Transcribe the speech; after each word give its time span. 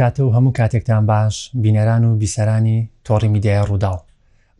بکاتە 0.00 0.20
و 0.20 0.30
هەموو 0.36 0.52
کاتێکتان 0.58 1.04
باش 1.12 1.50
بینەران 1.64 2.02
و 2.04 2.18
بیسەرانی 2.20 3.06
تۆڕی 3.08 3.24
میدیای 3.34 3.66
ڕووداڵ 3.68 3.98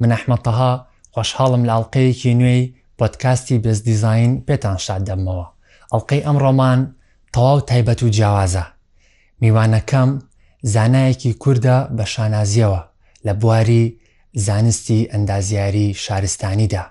من 0.00 0.10
ئەحمەتەها 0.16 0.70
خۆشحاڵم 1.14 1.62
لە 1.68 1.72
ئەڵلقەیەکی 1.74 2.34
نوێی 2.40 2.72
پۆتکاستی 2.98 3.58
بز 3.64 3.78
دیزین 3.88 4.32
پێتان 4.46 4.78
شاد 4.84 5.02
دەمەوە 5.10 5.46
ئەڵلقەی 5.92 6.24
ئەم 6.26 6.36
ڕۆمان 6.44 6.80
تەواو 7.34 7.60
تایبەت 7.70 8.00
و 8.02 8.10
جیاوازە 8.16 8.64
میوانەکەم 9.42 10.10
زانایەکی 10.74 11.36
کووردە 11.42 11.76
بە 11.98 12.04
شانازیەوە 12.12 12.80
لە 13.26 13.32
بواری 13.40 13.84
زانستی 14.46 15.08
ئەندازیاری 15.12 15.88
شارستانیدا 16.04 16.84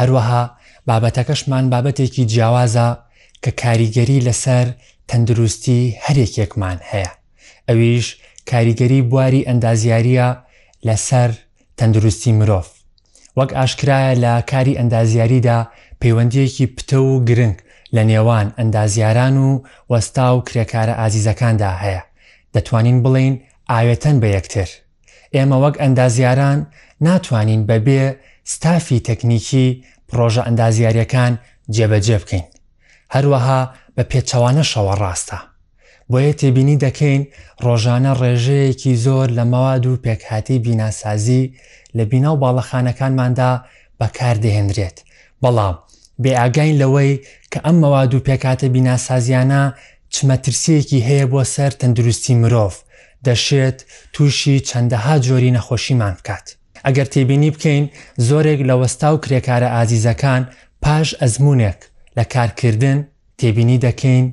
هەروەها 0.00 0.42
بابەتەکەشمان 0.88 1.64
بابەتێکی 1.72 2.24
جیاوازە 2.32 2.88
کە 3.44 3.50
کاریگەری 3.62 4.24
لەسەر 4.28 4.66
تەندروستی 5.08 5.80
هەرێکێکمان 6.04 6.78
هەیە 6.92 7.14
ئەویش 7.70 8.06
کاریگەری 8.50 9.00
بواری 9.10 9.46
ئەندازیارە 9.48 10.28
لەسەر 10.86 11.30
تەندروستی 11.78 12.32
مرۆڤ 12.38 12.66
وەک 13.38 13.50
ئاشکرایە 13.58 14.12
لە 14.24 14.32
کاری 14.50 14.78
ئەندازیاریدا 14.80 15.58
پەیوەندیەکی 16.00 16.66
پتە 16.76 16.98
و 17.10 17.24
گرنگ 17.28 17.56
لە 17.96 18.02
نێوان 18.10 18.46
ئەندازیاران 18.58 19.34
و 19.46 19.50
وەستا 19.92 20.26
و 20.36 20.44
کرێکارە 20.48 20.94
ئازیزەکاندا 21.00 21.70
هەیە 21.82 22.02
دەتوانین 22.54 22.98
بڵین 23.04 23.34
ئاوێتەن 23.72 24.16
بە 24.22 24.28
یەکتر 24.36 24.70
ئێمە 25.34 25.56
وەک 25.62 25.74
ئەندازیاران 25.82 26.58
ناتوانین 27.06 27.62
بەبێ 27.68 28.04
ستافی 28.52 29.00
تەکنیکی 29.08 29.66
پرۆژە 30.08 30.42
ئەندازیاریەکان 30.46 31.32
جێبەجێ 31.76 32.16
بکەین 32.22 32.46
هەروەها 33.14 33.60
بە 33.96 34.02
پێچەوانە 34.10 34.62
شەوە 34.72 34.94
ڕاستە 35.02 35.38
بۆیە 36.10 36.32
تێبینی 36.40 36.76
دەکەین 36.86 37.22
ڕۆژانە 37.64 38.12
ڕێژەیەکی 38.20 38.92
زۆر 39.04 39.28
لە 39.38 39.44
مەواد 39.52 39.84
و 39.86 40.00
پێکهاتی 40.04 40.58
بیناسازی 40.64 41.44
لە 41.96 42.04
بیناو 42.10 42.36
باڵەخانەکانماندا 42.42 43.50
بەکاردەهێنرێت 44.00 44.96
بەڵام 45.42 45.74
بێئگەین 46.22 46.76
لەوەی 46.82 47.20
کە 47.52 47.58
ئەم 47.64 47.76
مەواد 47.82 48.12
و 48.14 48.24
پێکاتە 48.28 48.66
بیناسازیانە 48.74 49.62
چمەترسیەکی 50.14 51.04
هەیە 51.08 51.26
بۆ 51.32 51.42
سەر 51.54 51.72
تەندروستی 51.80 52.34
مرۆڤ 52.42 52.74
دەشێت 53.26 53.78
تووشی 54.14 54.60
چەندەها 54.68 55.14
جۆری 55.26 55.50
نەخۆشیمان 55.56 56.14
بکات. 56.18 56.46
ئەگەر 56.86 57.06
تێبینی 57.14 57.50
بکەین 57.54 57.84
زۆرێک 58.28 58.60
لە 58.68 58.74
وەستا 58.80 59.08
و 59.14 59.18
کرێکارە 59.24 59.68
ئازیزەکان 59.76 60.42
پاش 60.82 61.08
ئەزمونێک 61.20 61.80
لە 62.16 62.24
کارکردن 62.32 62.98
تێبینی 63.38 63.78
دەکەین 63.86 64.26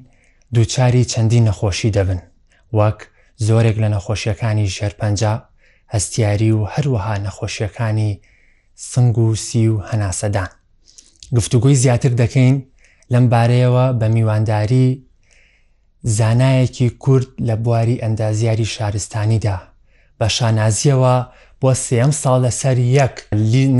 دووچاری 0.53 1.05
چەندی 1.11 1.39
نەخۆشی 1.47 1.91
دەبن 1.97 2.21
وەک 2.77 2.99
زۆرێک 3.47 3.77
لە 3.83 3.87
نەخۆشیەکانی 3.95 4.69
ژێرپەنج 4.75 5.21
هەستیاری 5.93 6.51
و 6.57 6.61
هەروەها 6.73 7.15
نەخۆشیەکانی 7.25 8.19
سنگ 8.75 9.17
و 9.17 9.35
سی 9.35 9.67
و 9.67 9.77
هەناسەدان 9.89 10.49
گفتوگوی 11.35 11.75
زیاتر 11.83 12.11
دەکەین 12.21 12.55
لەم 13.13 13.25
بارەیەوە 13.33 13.85
بە 13.99 14.07
میوانداری 14.15 14.87
زانایەکی 16.17 16.87
کورد 17.03 17.27
لە 17.47 17.51
بواری 17.63 18.01
ئەندازیاری 18.03 18.65
شارستانیدا 18.75 19.57
بە 20.21 20.27
شانازیەوە 20.37 21.15
بۆ 21.61 21.71
سێم 21.87 22.11
ساڵ 22.21 22.37
لەسەر 22.45 22.77
یەک 22.97 23.15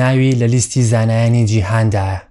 ناوی 0.01 0.31
لە 0.41 0.45
لیستی 0.53 0.83
زانایانی 0.91 1.45
جیهاندایە 1.51 2.21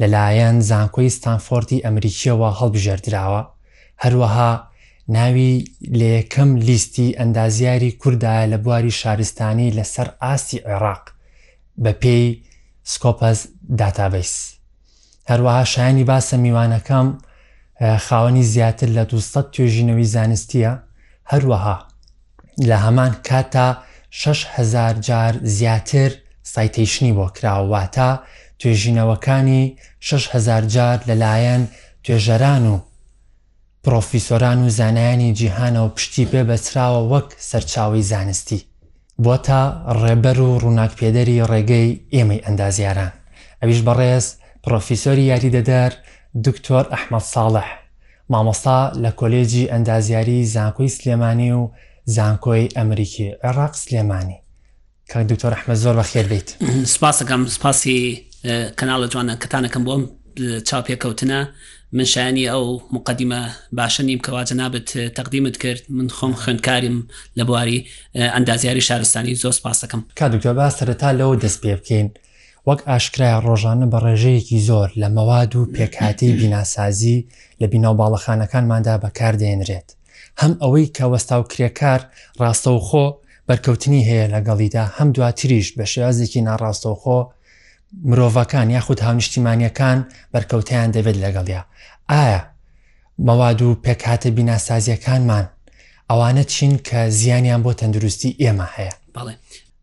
لەلایەن 0.00 0.56
زانکۆی 0.70 1.10
ستانفۆردی 1.16 1.82
ئەمریکیەوە 1.84 2.48
هەڵبژێردراوە 2.58 3.42
هەروەها 4.04 4.52
ناوی 5.16 5.64
لە 5.98 6.08
یەکەم 6.18 6.50
لیستی 6.68 7.16
ئەندازیاری 7.20 7.90
کووردایە 8.00 8.46
لە 8.52 8.56
بواری 8.64 8.90
شارستانی 9.00 9.72
لەسەر 9.82 10.08
ئاسی 10.22 10.58
عێراق 10.68 11.04
بە 11.82 11.92
پێی 12.02 12.26
سکۆپەز 12.90 13.38
داتابیس 13.78 14.34
هەروەها 15.30 15.64
شایانی 15.72 16.04
باسە 16.10 16.34
میوانەکەم 16.44 17.08
خاوەنی 18.06 18.42
زیاتر 18.52 18.86
لە 18.96 19.04
200 19.10 19.52
توێژینەوەی 19.52 20.12
زانستیە 20.14 20.72
هەروەها 21.32 21.76
لە 22.68 22.76
هەمان 22.84 23.12
کاتا 23.28 23.68
6هزار 24.10 24.94
جار 25.06 25.34
زیاتر 25.42 26.10
سایتیشنی 26.42 27.12
بۆ 27.16 27.26
کراوەواتە 27.36 28.10
توێژینەوەکانی 28.62 29.62
6هزار 30.08 30.62
جار 30.74 30.98
لەلایەن 31.08 31.62
توێژەران 32.04 32.64
و 32.74 32.80
پرۆفیسۆران 33.84 34.58
و 34.66 34.68
زانایانی 34.68 35.34
جیهانەوە 35.38 35.94
پشتی 35.96 36.24
پێ 36.30 36.42
بەچراوە 36.48 37.00
وەک 37.12 37.28
سەرچاوی 37.50 38.00
زانستی 38.10 38.64
بۆ 39.24 39.36
تا 39.46 39.62
ڕێبەر 40.00 40.38
و 40.38 40.58
ڕووناکپێدەری 40.62 41.42
ڕێگەی 41.50 41.98
ئێمەی 42.14 42.44
ئەندازیاران 42.46 43.12
ئەویش 43.62 43.80
بەڕێز 43.86 44.26
پرۆفیسۆری 44.64 45.26
یاری 45.32 45.50
دەدەر 45.56 45.92
دکتۆر 46.46 46.84
ئەحمەد 46.92 47.26
ساڵح 47.34 47.68
مامۆستا 48.32 48.78
لە 49.02 49.10
کۆلێجی 49.20 49.70
ئەندازیاری 49.72 50.38
زانکۆی 50.54 50.88
سلێمانی 50.96 51.52
و 51.52 51.70
زانکۆی 52.16 52.68
ئەمریکی 52.76 53.28
عێراق 53.44 53.74
سلێمانی 53.84 54.38
کە 55.10 55.18
دکتۆر 55.30 55.52
ئەحمە 55.54 55.74
زۆر 55.82 55.94
بە 56.00 56.04
خێر 56.12 56.26
بیت 56.32 56.48
سپاسەکەم 56.94 57.42
سپاسی 57.56 58.24
کەناڵە 58.78 59.06
جوانە 59.12 59.34
کەتانەکەم 59.42 59.82
بۆم 59.86 60.02
چاپێککەوتنە 60.68 61.40
منشانی 61.92 62.46
ئەو 62.50 62.66
مقدمە 62.96 63.40
باشە 63.78 64.00
نیم 64.08 64.18
کەواتە 64.26 64.54
نابێت 64.60 64.88
تەقدیمت 65.18 65.56
کرد 65.62 65.82
من 65.96 66.08
خۆم 66.16 66.32
خوێندکاریم 66.42 66.98
لە 67.38 67.42
بواری 67.48 67.78
ئەندازیاری 68.34 68.80
شارستانی 68.88 69.34
زۆر 69.42 69.52
پاسەکەم 69.64 69.98
کادوکتۆ 70.20 70.48
باس 70.60 70.72
سەرەتا 70.82 71.10
لەوە 71.18 71.36
دەست 71.44 71.58
پێ 71.62 71.72
بکەین 71.78 72.08
وەک 72.68 72.80
ئاشکرای 72.90 73.40
ڕۆژانە 73.46 73.86
بە 73.92 73.98
ڕێژەیەکی 74.04 74.58
زۆر 74.68 74.88
لە 75.00 75.08
مەواد 75.16 75.52
و 75.56 75.66
پێکهاتی 75.76 76.32
بیناسازی 76.38 77.18
لە 77.62 77.66
بینەو 77.72 77.94
باڵەخانەکانماندا 78.00 78.94
بەکاردێنرێت 79.04 79.88
هەم 80.40 80.52
ئەوەی 80.62 80.86
کە 80.96 81.04
وەستا 81.12 81.36
و 81.40 81.44
کرێکار 81.52 82.00
ڕاستەوخۆ 82.42 83.06
بەرکەوتنی 83.48 84.06
هەیە 84.08 84.30
لەگەڵیدا 84.34 84.84
هەم 84.96 85.08
دواتریش 85.16 85.68
بە 85.76 85.84
شێازێکی 85.94 86.40
ناڕاستەوخۆ 86.48 87.20
مرۆڤەکان 88.08 88.70
یاخود 88.76 89.00
هاونیشتیمانیەکان 89.06 89.98
بەرکەوتیان 90.34 90.88
دەبێت 90.96 91.16
لەگەڵیا 91.24 91.62
ئایا 92.10 92.40
مەواد 93.26 93.60
و 93.62 93.78
پێکاتە 93.84 94.28
بیناسازیەکانمان 94.36 95.44
ئەوانە 96.10 96.44
چین 96.54 96.72
کە 96.88 96.98
زیانیان 97.18 97.60
بۆ 97.64 97.72
تەندروستی 97.80 98.36
ئێمە 98.42 98.66
هەیە 98.76 98.92
بەڵێ 99.14 99.34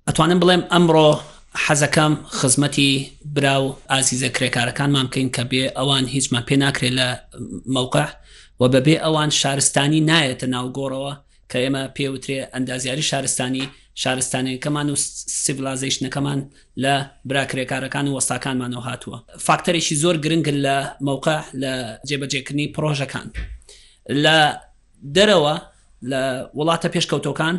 ئەتوانم 0.08 0.40
بڵێم 0.44 0.64
ئەمڕۆ 0.72 1.08
حەزەکەم 1.66 2.14
خزمەتی 2.38 2.92
برا 3.36 3.56
و 3.66 3.76
ئازیزە 3.92 4.30
کرێکارەکانمان 4.36 5.06
بکەین 5.10 5.30
کە 5.36 5.44
بێ 5.52 5.64
ئەوان 5.78 6.06
هیچمان 6.14 6.44
پێ 6.48 6.56
ناکرێت 6.64 6.94
لە 7.00 7.10
مەوقع 7.76 8.08
و 8.60 8.64
بەبێ 8.74 8.96
ئەوان 9.04 9.30
شارستانی 9.40 10.02
نایەتە 10.10 10.46
ناوگۆڕەوە 10.54 11.14
کە 11.52 11.58
ئێمە 11.64 11.84
پێوترێ 11.96 12.40
ئەندازیاری 12.54 13.04
شارستانی 13.12 13.66
شارستانەکەمان 14.04 14.88
و 14.92 14.96
سیڤلازیشنەکەمان 15.44 16.40
لە 16.84 16.94
براکرێکارەکان 17.30 18.06
و 18.08 18.16
وەستاکانمانەوە 18.18 18.84
هاتووە 18.90 19.18
فاکتەرێکی 19.46 19.96
زۆر 20.04 20.16
گرنگ 20.26 20.48
لە 20.66 20.78
مووقع 21.08 21.40
لە 21.62 21.72
جێبەجێکردنی 22.10 22.68
پرۆژەکان 22.76 23.28
لە 24.24 24.38
دەرەوە 25.16 25.56
لە 26.12 26.22
وڵاتە 26.58 26.88
پێشکەوتەکان 26.94 27.56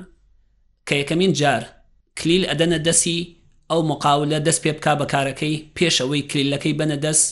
کە 0.88 0.94
یەکەمین 1.00 1.32
جار 1.40 1.62
کلیل 2.19 2.44
ئەدەنە 2.50 2.79
دەسی 2.88 3.19
ئەو 3.70 3.81
مقاولە 3.90 4.38
دەست 4.46 4.61
پێ 4.64 4.73
بک 4.76 4.87
بەکارەکەی 5.00 5.55
پێشەوەی 5.76 6.23
کلیلەکەی 6.32 6.75
بنە 6.81 6.96
دەست 7.05 7.26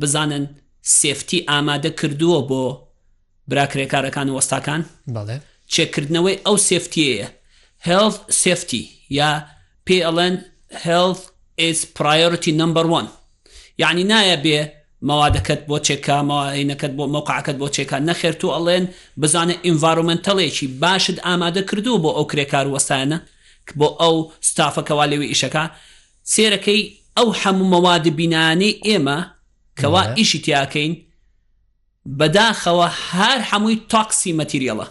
بزانن 0.00 0.44
سێفتی 1.00 1.40
ئامادە 1.50 1.90
کردووە 2.00 2.40
بۆ 2.50 2.62
براکرێکارەکان 3.50 4.28
و 4.28 4.34
وەستاکان 4.38 4.82
بەڵێ 5.16 5.36
چێکردنەوەی 5.74 6.36
ئەو 6.46 6.56
سفتیەیە 6.68 7.26
health 7.88 8.18
safety 8.42 8.82
یا 9.18 9.30
پLN 9.86 10.34
health 10.86 11.22
is 11.70 11.78
priority 11.98 12.50
number 12.62 12.84
one 13.00 13.08
یعنی 13.82 14.04
نایە 14.12 14.38
بێ 14.44 14.60
مەوادەکەت 15.08 15.60
بۆ 15.68 15.76
چێکا 15.86 16.18
ماینەکەت 16.30 16.92
بۆ 16.98 17.04
مۆقعەکەت 17.14 17.56
بۆ 17.62 17.66
چێکا 17.76 17.98
نەخێرت 18.08 18.40
و 18.44 18.52
ئەڵێن 18.56 18.84
بزانە 19.20 19.54
ئینڤارومنتەڵێکی 19.66 20.66
باشت 20.82 21.16
ئامادە 21.26 21.62
کردو 21.70 21.92
بۆ 22.02 22.10
ئەو 22.16 22.24
کرێکار 22.30 22.66
وەسانە 22.74 23.18
بۆ 23.78 23.88
ئەو 24.02 24.16
ستافەکەوا 24.50 25.04
لێوی 25.10 25.30
ئیشەکە 25.32 25.64
سێرەکەی 26.32 26.82
ئەو 27.16 27.28
هەموو 27.42 27.66
مەواد 27.74 28.04
بینانی 28.18 28.72
ئێمە 28.88 29.18
کەوا 29.80 30.02
ئیشی 30.18 30.38
تیاکەین 30.44 30.92
بەداخەوە 32.18 32.86
هەر 33.12 33.38
هەمووی 33.50 33.76
تاکسی 33.92 34.32
مەتیریەڵە 34.40 34.86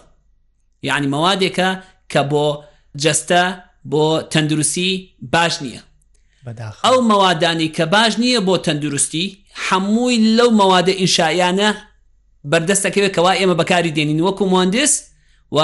یعنی 0.83 1.07
مەوادێکە 1.11 1.69
کە 2.13 2.21
بۆ 2.31 2.47
جەستە 3.03 3.43
بۆ 3.91 4.05
تەندروستی 4.31 4.89
باش 5.33 5.53
نییە 5.63 5.81
ئەو 6.85 6.97
مەوادانی 7.09 7.69
کە 7.77 7.85
باش 7.93 8.13
نییە 8.21 8.39
بۆ 8.47 8.55
تەندروستی 8.65 9.25
هەمووی 9.67 10.19
لەو 10.37 10.49
مەوادە 10.59 10.93
ئینشایانە 10.99 11.69
بەردەستەکەوێت 12.51 13.11
کەوا 13.15 13.31
ئێمە 13.39 13.55
بەکاری 13.61 13.91
دێنین 13.97 14.19
وەکو 14.25 14.43
مهندس 14.53 14.93
و 15.55 15.57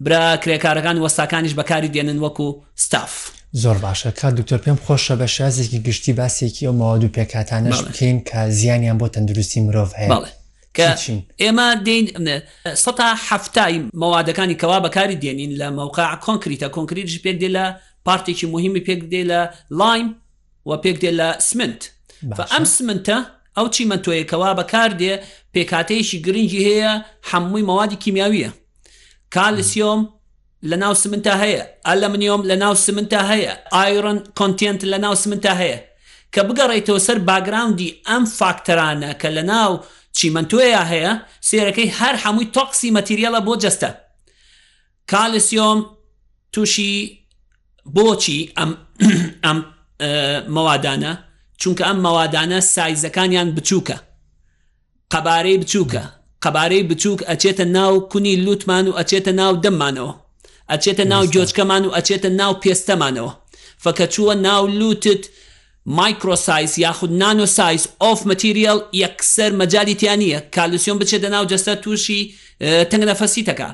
برا 0.00 0.36
کرێکارەکان 0.42 0.96
وەستاکانیش 1.04 1.54
بەکاری 1.60 1.88
دێنن 1.94 2.18
وەکو 2.24 2.48
ستاف. 2.84 3.12
زۆر 3.62 3.76
باشە 3.84 4.08
کات 4.20 4.34
دکتۆر 4.38 4.60
پێم 4.64 4.76
خۆشە 4.86 5.14
بە 5.20 5.26
شازێکی 5.34 5.78
گشتی 5.86 6.12
باسێکی 6.18 6.66
ئەو 6.68 6.72
ماوادو 6.80 7.08
پێکاتانەش 7.16 7.78
بکەین 7.86 8.18
کە 8.28 8.36
زیانیان 8.58 8.96
بۆ 9.00 9.06
تەندروستی 9.14 9.58
مرۆڤ 9.66 9.88
هەیە. 9.94 10.37
کە 10.78 10.86
ئێمە 11.42 11.66
دینهفتای 11.86 13.74
مەوادەکانی 14.02 14.56
کەوا 14.60 14.78
بەکاری 14.86 15.16
دێنین 15.22 15.52
لە 15.60 15.68
مەوقع 15.76 16.06
کۆنکریتە 16.26 16.66
کۆنکریتژ 16.76 17.14
پێک 17.24 17.36
دێ 17.42 17.48
لە 17.56 17.64
پارتێکی 18.06 18.46
مهمی 18.54 18.82
پێک 18.86 19.00
دێ 19.12 19.22
لە 19.30 19.40
لایم 19.80 20.06
و 20.68 20.70
پێک 20.82 20.96
دێ 21.02 21.10
لە 21.20 21.28
سمنت 21.48 21.80
ئەم 22.52 22.64
سمنتە 22.76 23.18
ئەو 23.56 23.66
چیمە 23.74 23.96
تۆیەکەوا 24.04 24.50
بەکار 24.60 24.90
دێ 25.00 25.12
پێکاتەیەشی 25.54 26.18
گرنگی 26.26 26.60
هەیە 26.68 26.92
هەمووی 27.30 27.64
مەوادی 27.68 27.96
کیمیاویە 28.04 28.50
کالسیۆم 29.34 30.00
لە 30.70 30.76
ناو 30.82 30.94
سمنتا 31.02 31.34
هەیە 31.42 31.62
ئەلمنیۆم 31.88 32.42
لە 32.50 32.54
ناو 32.62 32.74
سمنتا 32.84 33.20
هەیە 33.30 33.52
ئایرن 33.76 34.18
کۆنتنت 34.38 34.80
لە 34.92 34.98
ناو 35.04 35.14
سمنتا 35.22 35.52
هەیە 35.62 35.78
کە 36.34 36.40
بگەڕێتەوە 36.48 37.00
سەر 37.06 37.18
باگراوندی 37.28 37.90
ئەم 38.08 38.24
فاکتەرانە 38.38 39.10
کە 39.22 39.28
لە 39.36 39.44
ناو 39.52 39.72
چیمەنتۆیە 40.18 40.82
هەیە 40.92 41.12
سێرەکەی 41.48 41.88
هەر 41.98 42.14
هەمووی 42.22 42.50
تۆکسی 42.56 42.94
مەتیریەڵە 42.96 43.40
بۆ 43.46 43.54
جەستە 43.62 43.90
کالسیۆم 45.10 45.78
تووشی 46.52 46.92
بۆچی 47.96 48.38
ئەم 48.58 48.70
ئەم 49.44 49.58
مەوادانە 50.54 51.12
چونکە 51.60 51.82
ئەم 51.88 51.98
مەوادانە 52.04 52.58
سایزەکانیان 52.74 53.48
بچووکە 53.56 53.98
قەبارەی 55.12 55.56
بچووکە 55.62 56.04
قەبارەی 56.44 56.86
بچووک 56.90 57.20
ئەچێتە 57.30 57.64
ناو 57.76 57.94
کونی 58.10 58.36
لوتمان 58.44 58.86
و 58.88 58.96
ئەچێتە 58.98 59.32
ناو 59.40 59.52
دەمانەوە 59.64 60.12
ئەچێتە 60.72 61.04
ناو 61.12 61.24
جۆچکەمان 61.34 61.82
و 61.86 61.94
ئەچێتە 61.96 62.28
ناو 62.40 62.52
پێستەمانەوە 62.62 63.32
فەکە 63.82 64.06
چووە 64.14 64.34
ناو 64.46 64.62
لوتت 64.78 65.22
مایکرۆسایس 65.96 66.78
یاخود 66.78 67.10
نانۆسایس 67.20 67.82
ئۆف 68.00 68.20
مەتیریل 68.30 68.78
یەکسەر 69.04 69.50
مەجالیتیانە 69.60 70.38
کالسیۆن 70.56 70.98
بچێتە 71.02 71.28
ناو 71.34 71.44
جەستە 71.50 71.80
تووشی 71.82 72.34
تەنگەنەفەسیتەکە 72.90 73.68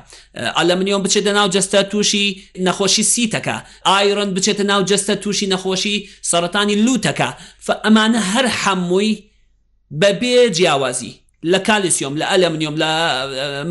ئەلەمنیۆم 0.57 1.01
بچێتە 1.05 1.29
ناو 1.37 1.47
جەستە 1.55 1.79
تووشی 1.91 2.41
نەخۆشی 2.67 3.03
سیتەکە 3.13 3.55
ئایرۆن 3.85 4.29
بچێتە 4.35 4.63
ناو 4.71 4.81
جەستە 4.89 5.13
تووشی 5.23 5.47
نەخۆشی 5.51 5.95
سەرەتانی 6.31 6.77
لوتەکە 6.85 7.29
ئەمانە 7.85 8.19
هەر 8.33 8.45
هەمووی 8.63 9.23
بەبێ 10.01 10.49
جیاوازی 10.55 11.24
لە 11.51 11.59
کالیسیۆم 11.69 12.13
لە 12.21 12.25
ئەلمنیۆم 12.31 12.75
لە 12.83 12.91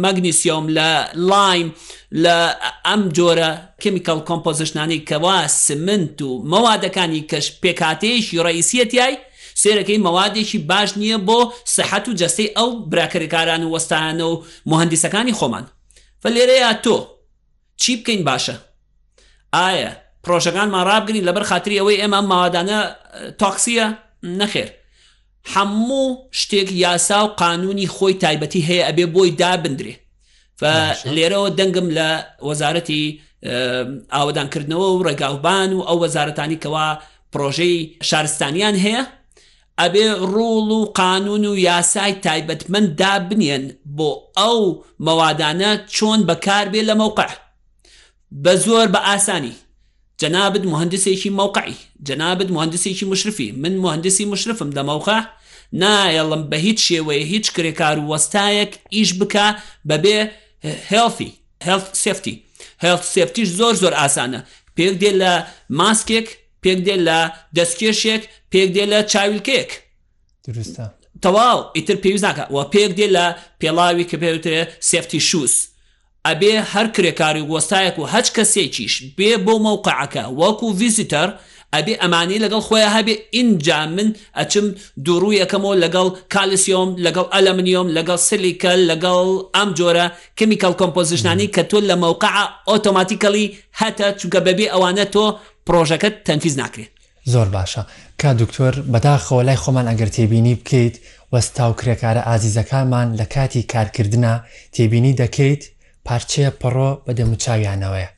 مەگنیسیۆم 0.05 0.67
لە 0.79 0.89
لایم 1.31 1.69
لە 2.25 2.39
ئەم 2.87 3.03
جۆرە 3.17 3.51
کمیکل 3.83 4.19
کۆمپۆزیشنانی 4.29 5.01
کەوا 5.09 5.37
سمنت 5.67 6.23
و 6.23 6.31
مەوادەکانی 6.51 7.23
کەش 7.31 7.47
پێکاتێشی 7.63 8.39
ڕئیسیەتیای 8.47 9.15
سێرەکەی 9.63 10.03
مەوادێکی 10.07 10.59
باش 10.71 10.91
نییە 11.01 11.19
بۆ 11.29 11.39
سەحەت 11.77 12.07
و 12.09 12.17
جەستەی 12.21 12.51
ئەو 12.57 12.69
براکرێکاران 12.93 13.63
و 13.65 13.73
وەستانە 13.77 14.25
و 14.31 14.35
مهندیسەکانی 14.71 15.35
خۆمان 15.39 15.65
فلێرەیە 16.23 16.71
تۆ 16.85 16.97
چی 17.77 17.97
بکەین 18.03 18.23
باشە 18.29 18.55
ئایا 19.55 19.93
پرۆژەکانمان 20.25 20.85
ڕابگرین 20.91 21.27
لەبەر 21.29 21.45
خاتری 21.51 21.79
ئەوەی 21.81 22.01
ئێمە 22.03 22.21
ماوادانە 22.31 22.81
تاقسیە 23.41 23.87
نەخێر 24.41 24.69
هەموو 25.53 26.21
شتێک 26.41 26.69
یاسا 26.83 27.21
و 27.25 27.29
قانونی 27.43 27.87
خۆی 27.95 28.15
تایبەتی 28.25 28.61
هەیە 28.69 28.85
ئەبێ 28.89 29.07
بۆی 29.15 29.31
دابدرێ 29.41 29.95
لێرەوە 31.17 31.49
دەنگم 31.59 31.89
لە 31.99 32.09
وەزارەتی 32.49 33.05
ئاوادانکردنەوە 34.15 34.89
و 34.91 35.03
ڕێگاوبان 35.07 35.71
و 35.79 35.85
ئەو 35.89 35.99
وەزارەتانی 36.05 36.61
کەوا 36.63 36.89
پرۆژەی 37.33 37.75
شارستانیان 38.09 38.77
هەیە 38.85 39.03
ئەبێ 39.81 40.07
ڕوڵ 40.33 40.69
و 40.79 40.93
قانون 41.01 41.45
و 41.47 41.59
یاسای 41.69 42.13
تایبەتمەند 42.27 42.91
دابنیێن 43.01 43.65
بۆ 43.97 44.11
ئەو 44.39 44.61
مەوادانە 45.07 45.71
چۆن 45.95 46.21
بەکاربێ 46.29 46.83
لە 46.89 46.95
مەوقع 47.01 47.31
بە 48.43 48.53
زۆر 48.67 48.87
بە 48.95 49.01
ئاسانی 49.09 49.55
جەنابد 50.23 50.65
مهندسێکی 50.73 51.27
مووقعی 51.39 51.77
جەنابد 52.07 52.51
مهندسێکی 52.57 53.03
مشرفی 53.13 53.49
من 53.63 53.75
مهندسی 53.85 54.25
مشرفم 54.33 54.71
دەمەوخە 54.77 55.19
نایەڵم 55.83 56.43
بە 56.51 56.55
هیچ 56.67 56.79
شێوەیە 56.89 57.25
هیچ 57.33 57.47
کرێکار 57.57 57.97
و 58.01 58.07
وەستایەک 58.13 58.73
ئیش 58.95 59.11
بکە 59.19 59.47
بەبێ 59.91 60.19
هێڵفی 60.91 61.31
هێڵ 61.67 61.81
سفتی 62.05 62.35
هێڵ 62.85 63.01
سفتیش 63.15 63.49
زۆر 63.59 63.75
زۆر 63.83 63.95
ئاسانە 64.01 64.41
پێک 64.77 64.95
دێ 65.03 65.11
لە 65.23 65.33
ماسکێک 65.81 66.27
پێک 66.63 66.79
دێ 66.87 66.97
لە 67.09 67.19
دەستکێشێک 67.57 68.23
پێک 68.53 68.69
دێ 68.77 68.85
لە 68.93 68.99
چاویلکێک 69.13 69.71
تەواو 71.25 71.59
ئیتر 71.77 71.97
پێویست 72.03 72.27
ناکە 72.29 72.45
و 72.55 72.57
پێک 72.75 72.91
دێ 72.99 73.07
لە 73.17 73.27
پێڵاوی 73.61 74.09
کە 74.11 74.17
پێوتێ 74.23 74.57
سفتی 74.91 75.21
شووس 75.29 75.55
ئەبێ 76.31 76.55
هەر 76.73 76.87
کرێکاری 76.95 77.43
وەستایەک 77.53 77.97
و 77.99 78.05
هەچ 78.13 78.27
کەسێکیش 78.37 78.95
بێ 79.19 79.31
بۆ 79.47 79.55
مەوقعەکە 79.67 80.25
وەکو 80.41 80.67
ڤیزیتەر 80.81 81.29
ئەبێ 81.75 81.95
ئەمانی 82.03 82.39
لەگەڵ 82.45 82.61
خۆیان 82.69 82.93
هەبێ 82.99 83.15
ئینجا 83.37 83.81
من 83.97 84.09
ئەچم 84.39 84.67
دووڕوو 85.07 85.39
یەکەمەوە 85.43 85.75
لەگەڵ 85.85 86.07
کالسیۆم 86.35 86.91
لەگەڵ 87.07 87.27
ئەلمنیۆم 87.35 87.89
لەگەڵ 87.97 88.19
سلیکەل 88.29 88.81
لەگەڵ 88.91 89.27
ئەم 89.57 89.69
جۆرە 89.79 90.07
کمیکەڵ 90.39 90.73
کۆمپۆزیشنانی 90.81 91.47
کە 91.55 91.63
تۆ 91.71 91.79
لە 91.91 91.95
مەوقع 92.03 92.31
ئۆتۆماتیکەڵی 92.71 93.47
هەتە 93.81 94.07
چونکە 94.19 94.41
بەبێ 94.47 94.67
ئەوانە 94.73 95.05
تۆ 95.15 95.27
پرۆژەکەت 95.67 96.15
تەنفیز 96.27 96.55
ناکرێت 96.63 96.91
زۆر 97.33 97.49
باشە 97.57 97.81
کا 98.21 98.31
دکتۆر 98.41 98.75
بەداخەوە 98.93 99.43
لای 99.49 99.61
خۆمان 99.63 99.87
ئەگەر 99.91 100.11
تێبینی 100.17 100.55
بکەیت 100.61 100.95
وەستا 101.33 101.65
و 101.71 101.75
کرێکارە 101.81 102.23
ئازیزەکانمان 102.29 103.09
لە 103.21 103.25
کاتی 103.35 103.63
کارکردە 103.73 104.35
تێبینی 104.75 105.13
دەکەیت 105.23 105.63
پارچەیە 106.09 106.51
پەڕۆ 106.61 106.91
بە 107.07 107.13
دەموچاویانەوەیە 107.19 108.09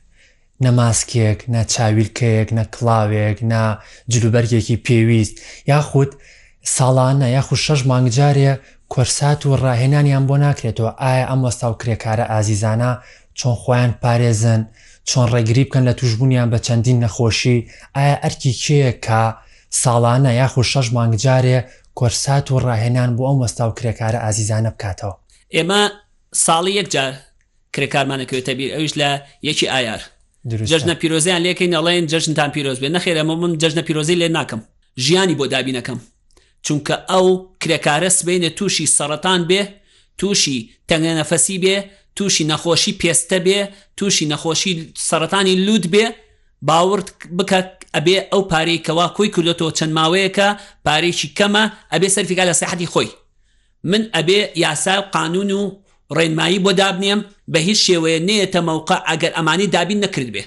نەماسکێک 0.65 1.39
نەچاویلکەیەک 1.53 2.49
نە 2.57 2.63
کلااوێک 2.73 3.37
نا 3.51 3.63
جلوبەرگێکی 4.13 4.77
پێویست 4.85 5.35
یاخود 5.71 6.11
ساڵانە 6.75 7.27
یاخو 7.37 7.55
شەش 7.65 7.81
مانگجارێ 7.91 8.51
کورسات 8.93 9.41
و 9.45 9.55
ڕاهێنانیان 9.63 10.23
بۆ 10.29 10.35
ناکرێتەوە 10.45 10.91
ئایا 11.01 11.25
ئەم 11.29 11.41
وەستا 11.45 11.67
و 11.71 11.77
کرێکارە 11.81 12.25
ئازیزانە 12.31 12.91
چۆن 13.39 13.55
خۆیان 13.63 13.91
پارێزن 14.01 14.61
چۆن 15.09 15.25
ڕێگری 15.33 15.63
بکەن 15.65 15.83
لە 15.89 15.93
توشببوونیان 15.99 16.49
بە 16.51 16.57
چەندین 16.65 16.97
نەخۆشی 17.03 17.57
ئایا 17.95 18.15
ئەرکی 18.23 18.53
کێیە 18.63 18.91
کە 19.05 19.21
ساڵانە 19.81 20.31
یاخو 20.41 20.61
شەش 20.71 20.87
مانگجارێ 20.97 21.57
کورسات 21.97 22.45
و 22.51 22.59
ڕاهێنان 22.65 23.09
بۆ 23.17 23.23
ئەم 23.27 23.37
وەستا 23.43 23.63
و 23.67 23.73
کرێکارە 23.79 24.19
ئازیزانە 24.25 24.69
بکاتەوە 24.77 25.15
ئێمە 25.55 25.81
ساڵی 26.45 26.73
یەکجار 26.79 27.13
کرێکارمانەکەوێتەبی 27.77 28.73
ئەوش 28.75 28.91
لە 29.01 29.09
یەکی 29.47 29.67
ئایار 29.73 30.01
جژنە 30.69 30.95
پیرۆزیان 31.01 31.39
لێکەین 31.45 31.73
ئەڵێن 31.77 32.05
جشنتان 32.11 32.49
پیرۆز 32.55 32.77
بێ 32.81 32.89
نەخێرە 32.95 33.21
من 33.29 33.51
جژنە 33.61 33.83
پیرۆزی 33.87 34.19
لێ 34.21 34.27
ناکەم 34.37 34.61
ژیانی 35.05 35.35
بۆ 35.39 35.45
دابینەکەم 35.53 35.99
چونکە 36.65 36.95
ئەو 37.11 37.27
کرێکارە 37.61 38.09
سبینە 38.19 38.49
تووشی 38.57 38.85
سەرەتان 38.97 39.41
بێ 39.49 39.61
تووشی 40.19 40.57
تەنگە 40.89 41.13
نەفەسی 41.19 41.57
بێ 41.63 41.75
تووشی 42.17 42.43
نەخۆشی 42.51 42.93
پێستە 43.01 43.39
بێ 43.45 43.59
تووشی 43.97 44.25
نەخۆشی 44.31 44.73
سەرەتانی 45.09 45.55
لود 45.67 45.85
بێ 45.93 46.05
باورد 46.67 47.07
بکە 47.37 47.59
ئەبێ 47.95 48.17
ئەو 48.31 48.41
پارێکەوە 48.51 49.05
کۆی 49.17 49.29
کردێتەوە 49.35 49.71
چەند 49.77 49.93
ماوەیەکە 49.97 50.47
پارێکی 50.87 51.27
کەمە 51.37 51.63
ئەبێ 51.93 52.07
سەرفیگا 52.15 52.43
لە 52.49 52.55
سەحتی 52.61 52.91
خۆی 52.93 53.09
من 53.91 54.03
ئەبێ 54.15 54.39
یاسا 54.65 54.95
و 55.01 55.07
قانون 55.15 55.51
و 55.51 55.61
ڕێنمایی 56.15 56.59
بۆ 56.65 56.71
دابنێم 56.81 57.21
بە 57.51 57.59
هیچ 57.67 57.79
شێوەیە 57.87 58.19
نێتە 58.27 58.59
مەوقع 58.67 58.99
ئەگەر 59.09 59.31
ئەمانی 59.37 59.67
دابین 59.75 59.99
نەکرد 60.05 60.29
بێ 60.35 60.43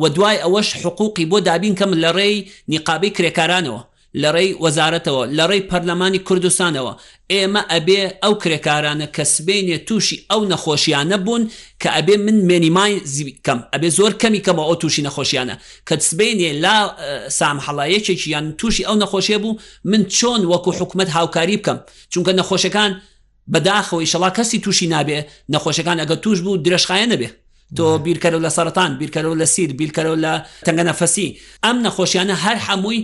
و 0.00 0.02
دوای 0.16 0.36
ئەوەش 0.44 0.68
حقوقی 0.82 1.26
بۆ 1.30 1.38
دابین 1.48 1.74
کەم 1.80 1.90
لە 2.02 2.10
ڕێی 2.16 2.36
نیقابی 2.72 3.14
کرێکارانەوە 3.16 3.80
لە 4.22 4.28
ڕێی 4.36 4.50
وەزارەتەوە 4.64 5.22
لە 5.36 5.44
ڕێی 5.50 5.66
پەرلەمانی 5.70 6.24
کوردستانەوە 6.28 6.92
ئێمە 7.32 7.62
ئەبێ 7.72 8.02
ئەو 8.22 8.34
کرێکارانە 8.42 9.06
کەسبێنێ 9.16 9.76
تووشی 9.86 10.16
ئەو 10.30 10.40
نەخۆشیانە 10.52 11.16
بوون 11.24 11.42
کە 11.82 11.88
ئەبێ 11.96 12.16
من 12.26 12.38
مێنیمای 12.48 12.92
کەم 13.46 13.58
ئەبێ 13.72 13.88
زۆر 13.98 14.12
کەمی 14.22 14.40
کەمە 14.46 14.62
ئەو 14.68 14.74
تووشی 14.82 15.02
نەخۆشیانە 15.08 15.54
کە 15.88 15.94
سبێنێ 16.08 16.50
لا 16.64 16.76
سامحڵایەکێکیان 17.38 18.46
تووشی 18.58 18.84
ئەو 18.88 18.96
نەخۆشیە 19.02 19.38
بوو 19.42 19.58
من 19.90 20.02
چۆن 20.16 20.40
وەکو 20.52 20.70
حکوومەت 20.78 21.08
هاوکاری 21.16 21.56
بکەم 21.60 21.78
چونکە 22.12 22.32
نەخۆشەکان 22.40 22.92
بەداخەوەی 23.54 24.06
شەڵا 24.12 24.30
کەسی 24.36 24.60
تووشی 24.64 24.86
نابێ 24.94 25.18
نەخۆشەکان 25.52 25.98
ئەگە 26.02 26.16
توش 26.24 26.38
بوو 26.44 26.56
درێژخایە 26.64 27.06
نەبێ 27.12 27.28
تۆ 27.76 27.86
بیرکەرەوە 28.04 28.44
لە 28.46 28.50
سەران 28.56 28.92
بیرکەرەوە 29.00 29.36
لە 29.42 29.46
سیر 29.54 29.70
بیرکەرەوە 29.78 30.18
لە 30.24 30.32
تەنگە 30.66 30.84
نەفەسی 30.90 31.28
ئەم 31.64 31.76
نەخۆشیانە 31.86 32.34
هەر 32.44 32.58
هەمووی 32.66 33.00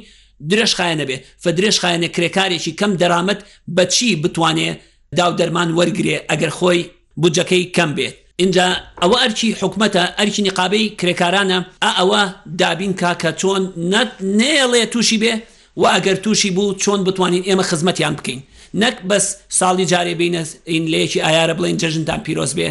درێژخایە 0.51 0.97
نەبێ 1.01 1.17
فە 1.43 1.51
درێژخایەنە 1.59 2.09
کرێکارێکی 2.15 2.73
کەم 2.81 2.93
دەرامەت 3.03 3.41
بەچی 3.77 4.11
بتوانێ 4.23 4.71
داو 5.19 5.33
دەرمان 5.41 5.69
وەرگێ 5.79 6.17
ئەگەر 6.31 6.51
خۆی 6.59 6.81
بجەکەی 7.23 7.65
کەم 7.77 7.91
بێت 7.97 8.15
اینجا 8.43 8.67
ئەوە 9.03 9.17
ئەرچی 9.23 9.49
حکومەتە 9.61 10.05
ئەرچی 10.19 10.43
نقابەی 10.49 10.87
کرێکارانە 11.01 11.59
ئا 11.83 11.91
ئەوە 11.99 12.23
دابین 12.61 12.93
کاکە 13.01 13.31
چۆن 13.41 13.63
نەت 13.91 14.11
نێڵێ 14.39 14.83
تووشی 14.93 15.19
بێ 15.23 15.35
و 15.81 15.85
ئەگەر 15.95 16.17
تووشی 16.25 16.51
بوو 16.57 16.75
چۆن 16.83 17.01
بتوانین 17.07 17.43
ئێمە 17.45 17.65
خزمەتیان 17.71 18.15
بکەین 18.19 18.41
نەک 18.81 18.97
بەس 19.09 19.27
ساڵی 19.59 19.87
جارێ 19.93 20.15
بینە 20.21 20.43
ئین 20.71 20.85
لەیەکی 20.93 21.21
ئایارە 21.25 21.55
بڵێن 21.59 21.77
جەژنتان 21.83 22.21
پیرۆز 22.27 22.53
بێ 22.59 22.69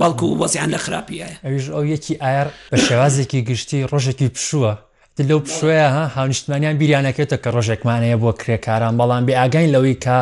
بەڵکو 0.00 0.26
وەزیان 0.40 0.68
لە 0.74 0.78
خراپیە 0.84 1.28
ئەوش 1.46 1.66
ئەو 1.74 1.84
یەکی 1.92 2.14
ئایر 2.22 2.48
بە 2.72 2.76
شێوازێکی 2.86 3.40
گشتی 3.48 3.86
ڕۆژێکی 3.90 4.28
پشووە. 4.34 4.72
لەو 5.30 5.40
پشوەیە 5.46 5.88
ها 5.94 6.04
هاونیشتمانیان 6.16 6.76
بیریانەکەێتە 6.80 7.36
کە 7.44 7.48
ڕۆژێکمانەیە 7.56 8.16
بۆ 8.22 8.30
کرێکاران 8.40 8.94
بەڵام 9.00 9.22
بێ 9.26 9.34
ئاگین 9.40 9.68
لەوەی 9.74 9.96
کە 10.04 10.16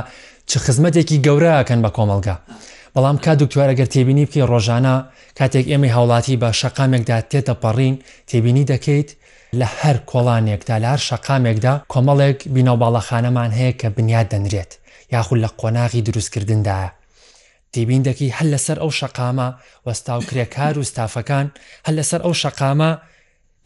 چ 0.48 0.52
خزمەتێکی 0.64 1.18
گەورەکەن 1.26 1.80
بە 1.84 1.90
کۆمەلگا. 1.96 2.36
بەڵام 2.94 3.16
کا 3.24 3.32
دکتوارەگەر 3.42 3.88
تێبینی 3.94 4.26
بکە 4.28 4.42
ڕۆژانە 4.52 4.94
کاتێک 5.38 5.66
ئێمە 5.72 5.88
هاوڵاتی 5.96 6.36
بە 6.42 6.48
شقامێکدا 6.60 7.16
تێتە 7.30 7.54
پەڕین 7.62 7.94
تێبینی 8.30 8.64
دەکەیت 8.72 9.10
لە 9.60 9.66
هەر 9.80 9.96
کۆڵانێکدا 10.10 10.76
لە 10.82 10.88
هەر 10.92 11.00
شقامێکدا 11.10 11.74
کۆمەڵێک 11.92 12.38
بینەوباڵەخانەمان 12.54 13.50
هەیە 13.58 13.72
کە 13.80 13.88
بنیاد 13.96 14.28
دەنرێت. 14.32 14.72
یاخود 15.12 15.44
لە 15.44 15.48
قۆناغی 15.60 15.96
دروستکردندایە 16.08 16.90
دیبیندەکی 17.76 18.28
هەل 18.38 18.48
لەسەر 18.54 18.78
ئەو 18.82 18.90
شەقامە 19.00 19.48
وەستاو 19.86 20.20
کرێکار 20.30 20.74
و 20.78 20.82
ستافەکان 20.90 21.46
هەل 21.86 21.94
لەسەر 22.00 22.20
ئەو 22.24 22.32
شەقامە 22.42 22.90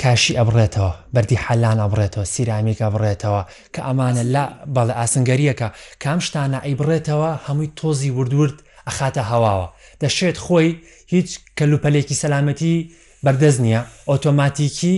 کاشی 0.02 0.36
ئەبڕێتەوە 0.38 0.92
بەری 1.14 1.36
حەلان 1.44 1.78
ئەبڕێتەوە 1.84 2.24
سیرامیک 2.32 2.78
ئەبڕێتەوە 2.84 3.42
کە 3.74 3.80
ئەمانە 3.86 4.22
لا 4.34 4.44
بەڵە 4.74 4.94
ئاسنگەریەکە 4.98 5.68
کام 6.02 6.18
شتانە 6.26 6.58
ئەی 6.64 6.74
بڕێتەوە 6.80 7.30
هەمووی 7.46 7.72
تۆزی 7.78 8.10
وردورد 8.16 8.56
ئەخاتە 8.88 9.22
هەواوە 9.32 9.66
دەشێت 10.02 10.36
خۆی 10.44 10.72
هیچ 11.12 11.30
کەلوپەلێکی 11.58 12.18
سەلامەتی 12.22 12.76
بەردەست 13.24 13.60
نییە 13.64 13.80
ئۆتۆماتیکی 14.10 14.94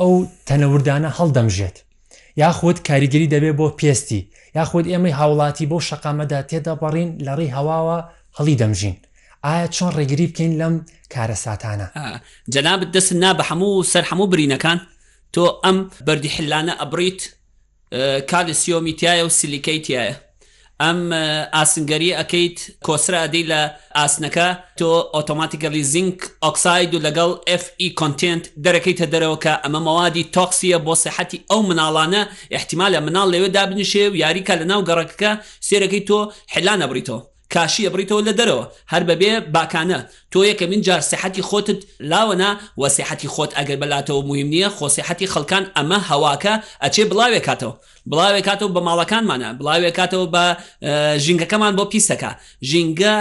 ئەو 0.00 0.14
تەنەوردانە 0.46 1.10
هەڵدەمژێت 1.18 1.76
یاخود 2.42 2.76
کاریگەری 2.88 3.30
دەبێت 3.34 3.54
بۆ 3.58 3.66
پێستی 3.78 4.22
یاخود 4.56 4.84
ئێمەی 4.92 5.14
هاوڵاتی 5.18 5.68
بۆ 5.70 5.78
شقامەدا 5.88 6.40
تێدەپەڕین 6.50 7.10
لە 7.26 7.32
ڕێی 7.38 7.54
هەواوە 7.56 7.98
هەڵی 8.38 8.58
دەمژین 8.60 8.96
ئایا 9.44 9.66
چۆن 9.76 9.90
ڕێگیری 9.98 10.26
بکەین 10.30 10.52
لەم 10.60 10.74
کارە 11.14 11.36
ساتانە 11.44 11.86
جەناب 12.54 12.80
دەست 12.94 13.12
نا 13.22 13.30
بە 13.38 13.44
هەموو 13.50 13.86
سەر 13.92 14.04
هەموو 14.10 14.30
برینەکان 14.32 14.78
تۆ 15.34 15.44
ئەم 15.64 15.78
بەردی 16.06 16.34
حلانە 16.36 16.72
ئەبریت 16.80 17.20
کالی 18.30 18.54
سیۆمی 18.62 18.94
تایە 19.00 19.22
و 19.26 19.32
سیلیکەی 19.38 19.80
تایە 19.86 20.04
ئەم 20.84 21.00
ئاسنگەری 21.58 22.10
ئەکەیت 22.18 22.58
کۆسرا 22.86 23.18
ئەدەی 23.24 23.44
لە 23.52 23.60
ئاسنەکە 24.00 24.46
تۆ 24.78 24.90
ئۆتۆماتیکەلی 25.16 25.82
زینک 25.92 26.18
ئۆکساید 26.44 26.90
و 26.94 27.02
لەگەڵ 27.06 27.30
FE 27.62 27.86
کنتنت 28.00 28.44
دەرەکەیتە 28.64 29.06
دەرەوە 29.12 29.38
کە 29.44 29.52
ئەمە 29.62 29.80
مەوادی 29.86 30.28
تۆکسیە 30.36 30.78
بۆ 30.86 30.92
سەحەتی 31.04 31.42
ئەو 31.50 31.60
مناڵانە 31.68 32.22
احتیمالە 32.56 33.00
مناڵ 33.06 33.26
لەوێ 33.34 33.48
دابنیشێ 33.56 34.04
و 34.08 34.18
یاریکە 34.24 34.54
لە 34.60 34.64
ناو 34.70 34.80
گەڕەکەەکە 34.88 35.32
سێرەکەی 35.68 36.06
تۆ 36.08 36.18
حلا 36.52 36.74
نەبریتەوە 36.82 37.20
کاشی 37.54 37.84
ئەبریتەوە 37.88 38.22
لە 38.28 38.32
دەرەوە 38.40 38.64
هەر 38.92 39.02
بەبێ 39.08 39.32
باکانە 39.54 39.98
تۆ 40.32 40.40
یەکەمین 40.50 40.80
جار 40.86 41.00
سحەتی 41.10 41.42
خۆتت 41.48 41.80
لاوەنا 42.10 42.50
و 42.80 42.82
سحەتی 42.96 43.28
خۆت 43.34 43.50
ئەگەر 43.58 43.76
بەلاتەوە 43.82 44.22
مهم 44.30 44.48
نییە 44.54 44.68
خۆسیحەتی 44.76 45.30
خەڵکان 45.32 45.64
ئەمە 45.76 45.98
هەواکە 46.10 46.54
ئەچێ 46.84 47.04
بڵاوێ 47.10 47.40
کاتەوە 47.48 47.74
بڵاوێ 48.10 48.40
کاتەوە 48.48 48.70
بە 48.76 48.80
ماڵەکانمانە 48.88 49.48
بڵاوێ 49.58 49.90
کاتەوە 49.98 50.26
بە 50.34 50.44
ژینگەکەمان 51.24 51.72
بۆ 51.78 51.84
پیسەکە 51.92 52.30
ژینگە 52.70 53.16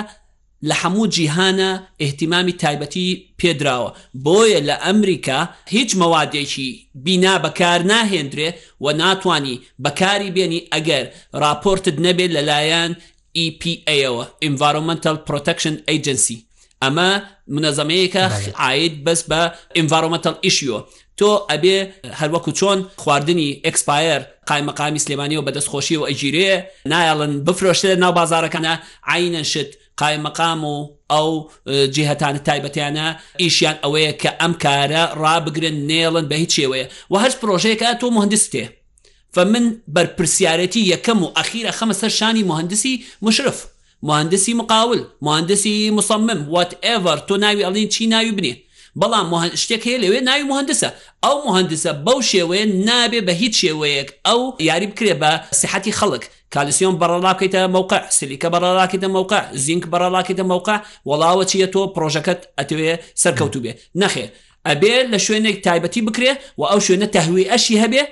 لە 0.69 0.75
هەموو 0.81 1.07
جیهانە 1.15 1.69
احتیمامی 2.03 2.53
تایبەتی 2.61 3.07
پێدراوە 3.41 3.89
بۆیە 4.25 4.59
لە 4.69 4.75
ئەمریکا 4.85 5.39
هیچ 5.75 5.89
مەوادێکی 6.01 6.69
بینا 7.05 7.35
بەکار 7.45 7.79
ناهێندرێ 7.91 8.49
و 8.83 8.85
ناتوانانی 9.01 9.61
بەکاری 9.85 10.29
بێنی 10.35 10.63
ئەگەر 10.73 11.05
راپۆرتت 11.43 11.97
نەبێت 12.05 12.31
لەلایەن 12.37 12.93
EPAەوە 13.37 14.25
Environmental 14.47 15.15
Protection 15.29 15.75
Agency 15.95 16.37
ئەمە 16.83 17.09
منەزەمەیەکە 17.53 18.23
عید 18.69 18.93
بەس 19.05 19.21
بە 19.29 19.41
Environmental 19.81 20.35
ئیشیوە 20.45 20.79
تۆ 21.19 21.31
ئەبێ 21.51 21.75
هەروەکو 22.19 22.51
چۆن 22.59 22.77
خواردنی 23.01 23.49
ئەکسپایر 23.65 24.21
قایمەقامی 24.49 25.01
سلێمانیەوە 25.05 25.47
بەدەستخۆشیەوە 25.47 26.05
ئەگیرێ 26.11 26.53
نایڵن 26.91 27.33
بفرۆشتێت 27.45 27.97
ناو 28.03 28.11
بازارەکەە 28.19 28.73
عینەن 29.13 29.45
شت 29.51 29.69
قایمەقام 30.01 30.61
و 30.71 30.75
ئەو 31.13 31.29
جیهتانە 31.95 32.41
تایبەتیانە 32.47 33.07
ئیشیان 33.43 33.77
ئەوەیە 33.83 34.13
کە 34.21 34.31
ئەم 34.41 34.53
کارە 34.63 35.03
ڕابگرن 35.23 35.77
نێڵن 35.89 36.25
بە 36.29 36.35
هیچ 36.41 36.51
شێوەیە 36.59 36.85
و 37.11 37.15
هەر 37.23 37.31
پرۆژەیەکە 37.41 37.87
تۆ 38.01 38.07
مهندستێ 38.17 38.65
فمن 39.35 39.65
بەرپرسیارەتی 39.97 40.81
یەکەم 40.93 41.19
و 41.23 41.31
ئەخیرە 41.37 41.73
خەمە 41.79 41.93
سەر 42.01 42.09
شانی 42.19 42.43
مهندسی 42.51 42.93
مشرف 43.21 43.57
مهندسی 44.09 44.53
مقاول 44.59 45.01
مهندسی 45.27 45.89
مصمم 45.97 46.41
وات 46.55 46.71
ئەڤەر 46.85 47.19
تۆ 47.29 47.31
ناوی 47.43 47.65
ئەڵین 47.65 47.89
چی 47.93 48.03
ناوی 48.13 48.31
بنێ 48.37 48.55
بەڵام 49.01 49.31
شتێک 49.61 49.83
هەیە 49.87 49.97
لەوێ 50.03 50.19
ناوی 50.27 50.43
مهندسە 50.51 50.89
ئەو 51.23 51.37
مهندسە 51.47 51.91
بەو 52.05 52.17
شێوەیە 52.29 52.65
نابێ 52.87 53.21
بە 53.27 53.31
هیچ 53.41 53.55
شێوەیەک 53.65 54.09
ئەو 54.27 54.39
یاری 54.69 54.87
بکرێ 54.91 55.13
بە 55.21 55.31
سحتی 55.61 55.93
خەڵک 55.99 56.23
کالسیۆن 56.53 56.95
بەڕلاکەیتە 57.01 57.61
موقع 57.75 58.01
سلیکە 58.17 58.47
بەڕلاکیتە 58.53 59.07
موقع 59.17 59.41
زینک 59.65 59.83
بەڕلاکیتە 59.93 60.43
موقع 60.53 60.77
وڵاوە 61.09 61.43
چیە 61.51 61.67
تۆ 61.73 61.81
پرۆژەکەت 61.95 62.39
ئەتوێ 62.57 62.93
سەرکەوتو 63.21 63.59
بێ 63.63 63.71
نەخێ 64.01 64.25
ئەبێ 64.67 64.93
لە 65.11 65.17
شوێنێک 65.25 65.57
تایبەتی 65.65 66.01
بکرێ 66.07 66.31
و 66.57 66.61
ئەو 66.71 66.79
شوێنە 66.87 67.07
تەهوی 67.15 67.49
ئەشی 67.53 67.75
هەبێ 67.83 68.03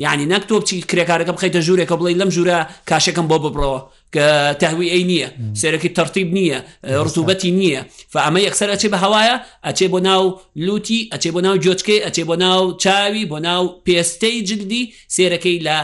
یعنی 0.00 0.26
نەک 0.34 0.42
تۆ 0.48 0.52
بچی 0.60 0.80
کرێکارەکە 0.90 1.30
بخیتە 1.36 1.60
ژوورێکە 1.66 1.92
بڵی 2.00 2.14
لەم 2.20 2.30
ژورە 2.36 2.58
کاشەکەم 2.90 3.26
بۆ 3.30 3.36
ببڕەوە 3.44 3.80
کە 4.14 4.28
تەوی 4.62 4.88
ئەی 4.94 5.04
نییە 5.10 5.28
سێرەکی 5.60 5.90
تەرتیب 5.98 6.28
نییە 6.38 6.58
ڕتوبەتی 7.06 7.50
نییە 7.60 7.80
فەمە 8.14 8.40
یەکسەر 8.46 8.68
ئەچێ 8.74 8.88
بە 8.92 8.98
هەوایە 9.04 9.34
ئەچێ 9.66 9.86
بۆ 9.92 9.98
ناو 10.08 10.24
لوتی 10.66 11.00
ئەچێ 11.12 11.30
بۆ 11.34 11.40
ناو 11.46 11.56
جۆچکەی 11.64 12.00
ئەچێ 12.06 12.22
بۆ 12.28 12.36
ناو 12.44 12.62
چاوی 12.82 13.24
بۆ 13.30 13.38
ناو 13.48 13.64
پێستەی 13.86 14.36
جگدی 14.48 14.82
سێرەکەی 15.14 15.56
لە 15.66 15.78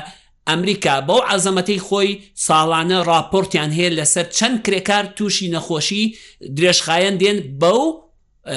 ئەمریکا 0.48 0.96
بەو 1.08 1.20
عزەمەتەی 1.32 1.80
خۆی 1.86 2.10
ساڵانە 2.48 2.98
راپۆرتیان 3.10 3.70
هەیە 3.78 3.90
لەسەر 3.98 4.26
چەند 4.38 4.56
کرێکار 4.64 5.04
تووشی 5.16 5.50
نەخۆشی 5.54 6.04
درێژخایەن 6.56 7.14
دێن 7.22 7.38
بەو 7.60 7.80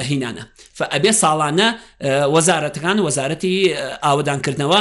هینانە 0.08 0.44
فەبێ 0.78 1.12
ساڵانە 1.22 1.68
وەزارەتەکان 2.34 2.98
وەزارەتی 3.06 3.54
ئاوادانکردنەوە 4.04 4.80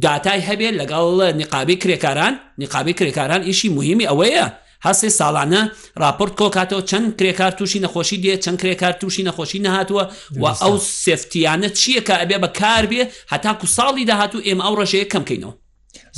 داتای 0.00 0.40
هەبێت 0.42 0.74
لەگەڵ 0.80 1.38
نقابی 1.40 1.76
کرێکاران 1.76 2.32
نقابی 2.58 2.92
کرێکاران 2.98 3.42
ئیشی 3.48 3.68
مهمی 3.76 4.06
ئەوەیە 4.10 4.46
هەستێ 4.86 5.10
ساڵانە 5.18 5.62
راپۆرت 6.02 6.32
کۆکاتەوە 6.40 6.82
چەند 6.90 7.06
کرێکار 7.18 7.52
تووشی 7.58 7.80
نەخۆشی 7.84 8.18
دێ 8.24 8.34
چەند 8.44 8.58
کرێکار 8.62 8.92
تووشی 9.00 9.22
نەخۆشی 9.28 9.60
نهاتووە 9.66 10.04
و 10.42 10.44
ئەو 10.62 10.74
سفتیانە 11.06 11.68
چییە 11.78 12.00
کە 12.08 12.14
ئەبێ 12.22 12.38
بەکار 12.44 12.84
بێ 12.90 13.02
هەتاکو 13.32 13.66
ساڵی 13.76 14.04
داهاتوو 14.10 14.40
ئێمە 14.48 14.62
ئەو 14.66 14.74
ڕژەیە 14.80 15.06
کەمکەینەوە 15.12 15.54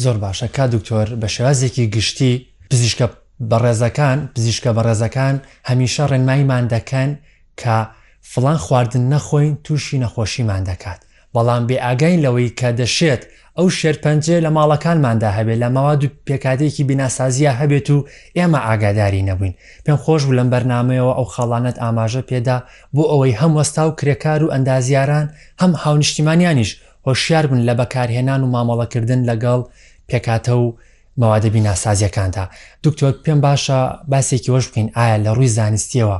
زۆر 0.02 0.16
باشە 0.22 0.46
کا 0.56 0.64
دکتۆر 0.74 1.08
بە 1.20 1.28
شێوازێکی 1.34 1.84
گشتی 1.96 2.32
پزیشکە 2.70 3.06
بەڕێزەکان 3.50 4.18
پزیشکە 4.34 4.70
بەڕێزەکان 4.76 5.34
هەمیشە 5.68 6.04
ڕێنمایمان 6.10 6.64
دەکەن 6.74 7.10
کە 7.60 7.76
فلان 8.30 8.56
خواردن 8.58 9.02
نەخۆین 9.12 9.54
تووشی 9.64 9.98
نەخۆشیمان 10.04 10.62
دەکات 10.70 11.00
بەڵام 11.36 11.62
بێ 11.68 11.76
ئاگین 11.84 12.20
لەوەی 12.24 12.50
کە 12.58 12.68
دەشێت 12.80 13.22
ئەو 13.58 13.68
شێرپەنجێ 13.78 14.36
لە 14.44 14.50
ماڵەکانماندا 14.56 15.28
هەبێت 15.38 15.58
لە 15.62 15.68
ماوا 15.76 15.94
دوو 16.00 16.14
پێکاتێکی 16.28 16.84
بیناسازیە 16.88 17.52
هەبێت 17.60 17.88
و 17.94 17.98
ئێمە 18.38 18.60
ئاگاداری 18.66 19.26
نەبووین 19.28 19.54
پێم 19.84 19.98
خۆش 20.04 20.22
و 20.26 20.34
لەم 20.38 20.48
بەرنمەوە 20.52 21.12
ئەو 21.18 21.26
خاڵانت 21.34 21.76
ئاماژە 21.82 22.22
پێدا 22.30 22.56
بۆ 22.94 23.02
ئەوەی 23.10 23.36
هەم 23.40 23.52
وەستا 23.58 23.82
و 23.88 23.96
کرێکار 23.98 24.40
و 24.44 24.52
ئەندازیاران 24.54 25.26
هەم 25.62 25.72
هاونیشتیمانیانیش 25.82 26.70
هۆشیار 27.06 27.44
بن 27.50 27.60
لە 27.68 27.74
بەکارهێنان 27.80 28.40
و 28.42 28.50
مامەڵەکردن 28.54 29.20
لەگەڵ 29.28 29.60
پێکاتە 30.08 30.52
و 30.64 30.66
مەوادە 31.20 31.48
بیناسازیەکاندا 31.54 32.44
دکتۆر 32.84 33.12
پێم 33.24 33.40
باشە 33.46 33.78
باسێکی 34.12 34.50
وەش 34.54 34.64
بکەین 34.70 34.88
ئایا 34.96 35.18
لە 35.24 35.30
ڕووی 35.36 35.48
زانستیەوە 35.58 36.18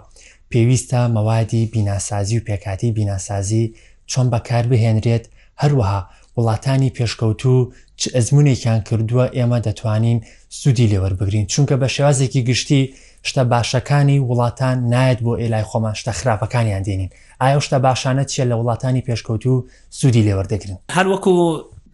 پێویستە 0.51 1.01
مەوادی 1.15 1.63
بیناسازی 1.73 2.39
و 2.39 2.43
پێکاتی 2.49 2.87
بیناسازی 2.97 3.65
چۆن 4.13 4.27
بەکار 4.35 4.65
بهێنرێت 4.73 5.25
هەروەها 5.63 6.01
وڵاتانی 6.37 6.95
پێشکەوتوو 6.99 7.59
چ 8.01 8.03
ئەزمونێکیان 8.17 8.81
کردووە 8.89 9.25
ئێمە 9.37 9.59
دەتوانین 9.67 10.19
سوودی 10.59 10.91
لێوەربگرین 10.93 11.47
چونکە 11.53 11.75
بە 11.81 11.89
شێوازێکی 11.97 12.43
گشتی 12.49 12.83
شتە 13.29 13.43
باشەکانی 13.53 14.19
وڵاتان 14.31 14.77
نایەت 14.95 15.19
بۆ 15.27 15.33
ئێلای 15.41 15.65
خۆمان 15.71 15.95
شتە 16.01 16.13
خراپەکانیان 16.21 16.83
دێنین 16.87 17.11
ئایا 17.43 17.61
شتە 17.67 17.79
باشانە 17.87 18.25
چیە 18.33 18.45
لە 18.51 18.57
وڵاتانی 18.61 19.05
پێشکەوتوو 19.09 19.65
سوودی 19.99 20.23
لێوەردەگرن 20.29 20.77
هەروەکو 20.97 21.35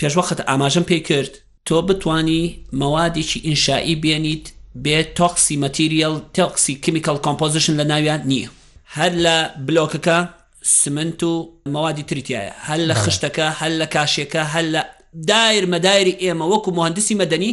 پێشوەخت 0.01 0.39
ئاماژم 0.49 0.85
پێی 0.91 1.01
کرد 1.09 1.33
تۆ 1.69 1.77
بتانی 1.89 2.43
مەوادێکی 2.81 3.39
ئینشایی 3.47 4.01
بێنیت 4.03 4.45
بێ 4.85 4.99
تۆکسی 5.19 5.57
مەتیریل 5.63 6.15
تەقسی 6.37 6.73
کیمیکل 6.85 7.19
کۆمپۆزیشن 7.27 7.75
لە 7.81 7.85
ناویان 7.93 8.21
نییە 8.33 8.49
هەر 8.97 9.13
لە 9.25 9.37
بلۆکەکە 9.67 10.19
سمنت 10.63 11.23
و 11.23 11.59
مەوادی 11.73 12.03
تریتیایە 12.03 12.53
هەل 12.69 12.83
لە 12.93 12.95
خشتەکە 12.95 13.47
هەل 13.63 13.73
لە 13.83 13.87
کاشێکە 13.95 14.43
هەل 14.55 14.77
لە 14.77 14.83
دایر 15.29 15.67
مەدایری 15.67 16.19
ئێمە 16.23 16.45
وەکو 16.53 16.71
مهندسی 16.73 17.19
مەدەنی 17.21 17.53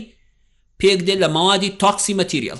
پێک 0.83 0.99
دێت 1.07 1.19
لە 1.23 1.27
مەوادی 1.35 1.69
تاکسی 1.79 2.13
مەتیریل 2.19 2.57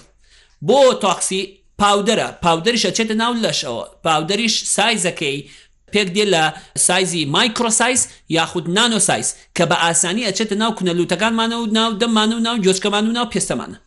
بۆ 0.67 0.93
تاکسی 1.01 1.59
پاودەرە 1.81 2.27
پاودەریش 2.45 2.85
ئەچێتە 2.87 3.13
ناو 3.21 3.33
لەشەوە 3.43 3.83
پاودەریش 4.05 4.55
سایزەکەی 4.75 5.49
پێک 5.95 6.07
دێ 6.15 6.25
لە 6.33 6.43
سایزی 6.77 7.25
مایکرۆسایز 7.35 8.01
یاخود 8.29 8.65
نانۆسایز 8.77 9.29
کە 9.57 9.63
بە 9.71 9.75
ئاسانی 9.83 10.25
ئەچێتە 10.29 10.55
ناو 10.61 10.71
کونەلووتەکانمانە 10.77 11.55
و 11.61 11.65
ناو 11.77 11.91
دەمانە 12.01 12.35
و 12.35 12.39
ناو 12.47 12.57
جۆچکەمان 12.65 13.03
و 13.09 13.15
ناو 13.17 13.29
پێستەمانە 13.33 13.77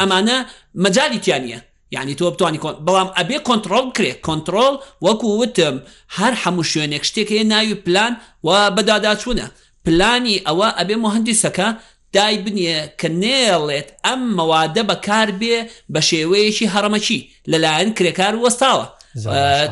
ئەمانە 0.00 0.36
مەجای 0.84 1.18
تیانە 1.24 1.58
یعنی 1.94 2.14
تۆ 2.18 2.22
بتوانانی 2.32 2.60
بەڵام 2.86 3.08
ئەبێ 3.18 3.36
کۆنتترۆل 3.48 3.86
کرێ 3.96 4.12
کۆنتترۆل 4.26 4.74
وەکو 5.04 5.26
وتم 5.42 5.76
هەر 6.18 6.32
هەموو 6.44 6.62
شوێنێک 6.72 7.04
شتێکەیە 7.10 7.44
ناوی 7.52 7.74
پلان 7.84 8.12
و 8.46 8.50
بەداداچوونە 8.76 9.46
پلانی 9.86 10.36
ئەوە 10.46 10.68
ئەبێ 10.78 10.96
مهندیسەکە 11.04 11.66
دای 12.14 12.34
بنیە 12.44 12.78
کە 13.00 13.08
نێڵێت 13.22 13.88
ئەم 14.06 14.20
مەوادە 14.38 14.82
بەکار 14.90 15.28
بێ 15.40 15.56
بە 15.92 16.00
شێوەیەکی 16.10 16.70
هەرمەچی 16.74 17.18
لەلایەن 17.50 17.90
کرێکار 17.98 18.34
وەستاوە 18.44 18.86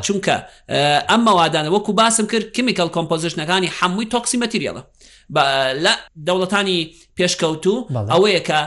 چونکە 0.07 0.37
ئەم 1.11 1.21
مەوادانە 1.29 1.71
وەکو 1.75 1.93
باسم 2.01 2.27
کرد 2.33 2.47
کیمیکل 2.57 2.89
کۆمپۆزیشنەکانی 2.97 3.73
هەمووی 3.79 4.07
تۆکسی 4.15 4.37
مەتریەڵە 4.43 4.83
لە 5.85 5.93
دەوڵەتانی 6.27 6.81
پێشکەوتو 7.17 7.77
ئەوەیە 8.13 8.41
کە 8.49 8.61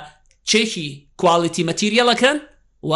چێکی 0.50 0.88
کواڵیتی 1.22 1.64
مەتریەڵەکەن 1.70 2.38
و 2.90 2.94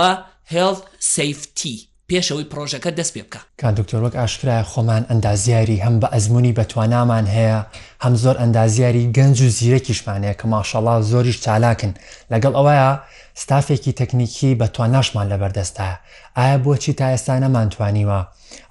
هێڵ 0.54 0.76
سفتی 1.14 1.88
پێشەوەی 2.12 2.48
پرۆژەکە 2.52 2.90
دەست 3.00 3.14
پێ 3.16 3.22
بکە 3.28 3.40
کان 3.62 3.74
دکتۆرۆک 3.78 4.14
ئاشکرای 4.20 4.64
خۆمان 4.72 5.04
ئەندازیاری 5.10 5.82
هەم 5.86 5.96
بە 6.02 6.08
ئەزمموی 6.14 6.56
بەتوانامان 6.60 7.26
هەیە 7.36 7.60
هەم 8.04 8.14
زۆر 8.24 8.36
ئەندازیاری 8.42 9.10
گەنج 9.18 9.38
و 9.42 9.50
زیرەکیشمانەیە 9.60 10.36
کە 10.40 10.46
ماشەڵا 10.54 10.96
زۆریش 11.12 11.38
چالاکن 11.46 11.94
لەگەڵ 12.34 12.54
ئەوەیە 12.60 12.92
ستافێکی 13.42 13.92
تەکنیکی 14.00 14.58
بەتواناشمان 14.62 15.26
لە 15.32 15.38
بەردەستە 15.42 15.88
ئایا 16.38 16.58
بۆچی 16.64 16.94
تا 17.00 17.06
ئێستا 17.16 17.34
نەمانتوانیوە 17.44 18.20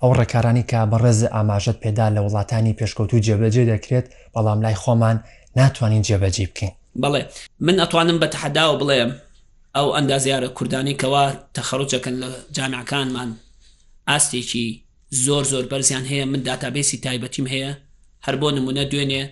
ئەو 0.02 0.10
ڕێکارانی 0.18 0.64
کە 0.70 0.78
بەڕێز 0.90 1.20
ئاماژەت 1.34 1.76
پێدا 1.82 2.06
لە 2.16 2.20
وڵاتانی 2.26 2.76
پێشکەوت 2.78 3.10
و 3.14 3.22
جێبەجێ 3.26 3.64
دەکرێت 3.72 4.06
بەڵام 4.34 4.58
لای 4.64 4.76
خۆمان 4.82 5.16
ناتوانین 5.58 6.02
جێبەجی 6.08 6.46
بکەین 6.50 6.72
بەڵێ 7.02 7.22
من 7.66 7.76
ئەتوانم 7.82 8.18
بە 8.22 8.26
تەحداوە 8.34 8.76
بڵێم 8.82 9.10
ئەو 9.76 9.88
ئەندازیارە 9.96 10.48
کوردانی 10.58 10.96
کەوا 11.02 11.24
تەخەڕوجەکەن 11.56 12.14
لە 12.22 12.30
جامعکانمان 12.56 13.30
ئاستێکی 14.08 14.66
زۆر 15.24 15.44
زۆر 15.52 15.64
بەرزیان 15.72 16.04
هەیە 16.10 16.26
من 16.32 16.40
داتابێسی 16.48 16.98
تایبەتیم 17.06 17.46
هەیە 17.52 17.72
هەر 18.26 18.36
بۆ 18.40 18.48
نمونە 18.56 18.84
دوێنێ 18.90 19.22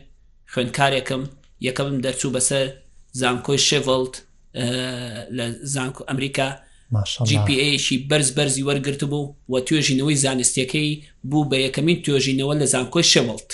خوێندکارێکم 0.52 1.22
یەکەم 1.68 1.88
دەرچوو 2.04 2.34
بەسەر 2.36 2.66
زانکۆی 3.20 3.58
شڤڵت 3.68 4.14
لە 5.36 5.46
زانکو 5.74 6.04
ئەمریکا 6.08 6.48
GPAشی 7.30 7.96
بەرز 8.10 8.28
بەرزی 8.36 8.66
وەرگرت 8.68 9.02
بوو 9.12 9.34
و 9.52 9.54
توێژینەوەی 9.66 10.18
زانستیەکەی 10.24 10.92
بوو 11.30 11.48
بە 11.50 11.56
یەکەمین 11.66 11.98
توێژینەوە 12.04 12.54
لە 12.60 12.66
زانکۆی 12.72 13.08
شەوڵت 13.12 13.50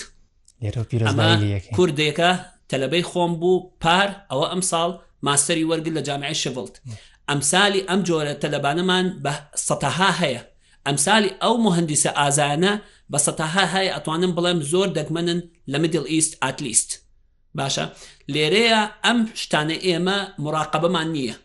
کوردەکە 1.76 2.30
تەلەبەی 2.70 3.04
خۆم 3.10 3.32
بوو 3.40 3.66
پار 3.82 4.08
ئەوە 4.30 4.46
ئەم 4.52 4.62
ساڵ 4.72 4.90
ماستری 5.26 5.64
وەرگل 5.70 5.92
لە 5.98 6.02
جامعی 6.08 6.34
شڤلت 6.42 6.74
ئەمسای 7.28 7.80
ئەم 7.88 8.00
جۆرە 8.08 8.34
تەلەبانەمان 8.42 9.06
بە 9.24 9.32
سەتەها 9.68 10.10
هەیە 10.20 10.42
ئەمسای 10.86 11.28
ئەو 11.42 11.54
مهندیسە 11.66 12.10
ئازانە 12.20 12.72
بە 13.12 13.18
سەتەها 13.26 13.64
هەیە 13.74 13.90
ئەتوانم 13.94 14.32
بڵێم 14.36 14.58
زۆر 14.72 14.88
دەگمنن 14.98 15.40
لە 15.72 15.78
مدل 15.84 16.04
ئیست 16.12 16.32
ئاتلیست 16.42 16.90
باشە 17.58 17.84
لێرەیە 18.32 18.82
ئەم 19.04 19.18
شتانە 19.42 19.76
ئێمە 19.86 20.18
مراقبەمان 20.44 21.08
نییە 21.16 21.36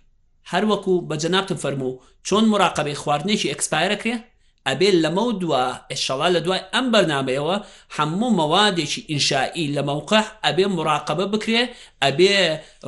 هەروەکو 0.51 0.93
بە 1.09 1.15
جەنابتم 1.23 1.57
فەرموو 1.63 1.93
چۆن 2.27 2.45
مراقبی 2.53 2.99
خواردنێکی 3.01 3.51
ئەکسپایرەکرێ 3.51 4.15
ئەبێ 4.69 4.89
لەمە 5.03 5.25
دووە 5.41 5.61
ئشەڵا 5.93 6.27
لە 6.35 6.39
دوای 6.45 6.61
ئەم 6.73 6.85
بەرنمەوە 6.93 7.55
هەموو 7.97 8.31
مەوادێکی 8.39 9.01
ئینشایی 9.11 9.65
لە 9.75 9.79
مووقع 9.87 10.23
ئەبێ 10.45 10.65
مراقبە 10.77 11.25
بکرێ 11.33 11.63
ئەبێ 12.03 12.33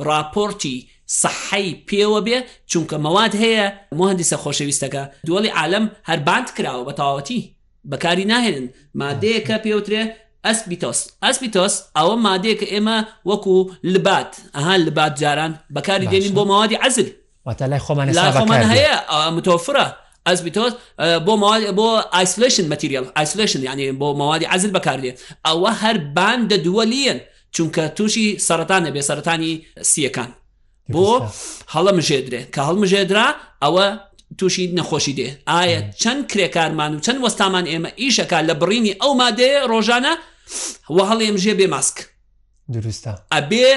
راپۆرتی 0.08 0.76
سەحی 1.20 1.68
پێوە 1.88 2.20
بێ 2.26 2.38
چونکە 2.70 2.96
مەواد 3.04 3.32
هەیە 3.42 3.66
مهندیسە 3.98 4.36
خۆشەویستەکە 4.42 5.02
دووەڵی 5.26 5.50
عالم 5.58 5.84
هەر 6.08 6.20
باند 6.28 6.48
کراوە 6.56 6.84
بە 6.88 6.94
تاوەتی 7.00 7.40
بەکاری 7.92 8.24
ناهێنن 8.32 8.66
مادەیەکە 9.00 9.56
پێوترێ 9.64 10.02
ئەسپیتۆس 10.46 10.98
ئەسپیتۆس 11.24 11.74
ئەوە 11.96 12.14
مادەیە 12.26 12.54
کە 12.60 12.66
ئێمە 12.74 12.96
وەکو 13.28 13.56
لبات 13.92 14.32
ئەها 14.56 14.74
لبات 14.86 15.14
جاران 15.20 15.52
بەکاری 15.76 16.06
دێنین 16.12 16.32
بۆ 16.36 16.42
مەوادی 16.50 16.76
عزل 16.84 17.08
وتە 17.48 17.62
لای 17.70 17.80
خۆمان 17.86 18.08
خۆمان 18.36 18.62
هەیە 18.72 18.92
متۆفرە. 19.36 19.86
ئەس 20.28 20.40
بیتۆت 20.46 20.72
uh, 20.72 21.20
بۆ 21.26 21.34
بۆ 21.80 21.90
ئایسلشن 22.14 22.66
مەتیریل 22.72 23.04
ئایسلشن 23.16 23.62
یعنی 23.64 23.92
بۆ 24.00 24.08
مەوادی 24.20 24.44
عزل 24.54 24.70
بەکاردێ 24.76 25.10
ئەوە 25.48 25.70
هەر 25.82 25.96
باندە 26.16 26.56
دووەلیەن 26.64 27.18
چونکە 27.56 27.82
تووشی 27.96 28.38
سەرانە 28.46 28.90
بێ 28.94 29.02
سەرانی 29.08 29.52
سیەکان 29.90 30.30
بۆ 30.94 31.04
هەڵەمژێدرێ 31.74 32.40
کە 32.54 32.60
هەڵمژێدرا 32.68 33.26
ئەوە 33.62 33.86
تووشی 34.38 34.64
نەخۆشی 34.76 35.14
دێ 35.18 35.28
ئایا 35.48 35.80
چەند 36.02 36.22
کرێکارمان 36.30 36.92
و 36.96 37.00
چەند 37.04 37.18
وەستامان 37.24 37.64
ئێمە 37.70 37.90
ئیشەکە 38.02 38.38
لە 38.48 38.54
بڕینی 38.60 38.94
ئەو 39.02 39.12
مادەیە 39.20 39.60
ڕۆژانە 39.72 40.12
وە 40.96 41.02
هەڵێمژێ 41.10 41.54
بێ 41.58 41.66
ماسک 41.74 41.96
دروستە 42.76 43.12
ئەبێ 43.34 43.68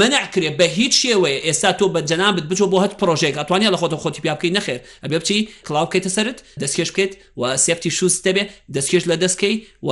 منعکرێ 0.00 0.50
بە 0.58 0.66
هیچ 0.78 0.92
شێوەیە 1.06 1.40
ئێستا 1.46 1.70
تۆ 1.78 1.86
بە 1.94 2.00
جەنابت 2.10 2.44
بچۆ 2.50 2.66
بۆ 2.72 2.76
هەت 2.84 2.92
پرۆژێک 3.00 3.34
ئەتوانیا 3.38 3.70
لە 3.74 3.78
خۆتە 3.80 3.96
خۆتی 4.02 4.20
پیاکەی 4.24 4.52
نەخێر 4.56 4.80
ئەبێ 5.04 5.16
بچی 5.20 5.38
کلااو 5.66 5.86
بکەیتە 5.88 6.10
سرت 6.16 6.38
دەستکێش 6.62 6.88
بکەیت 6.92 7.12
و 7.38 7.42
سێپتی 7.64 7.90
شوست 7.98 8.20
دەبێ 8.26 8.42
دەستکێش 8.74 9.04
لە 9.10 9.16
دەستکەی 9.22 9.54
و 9.86 9.90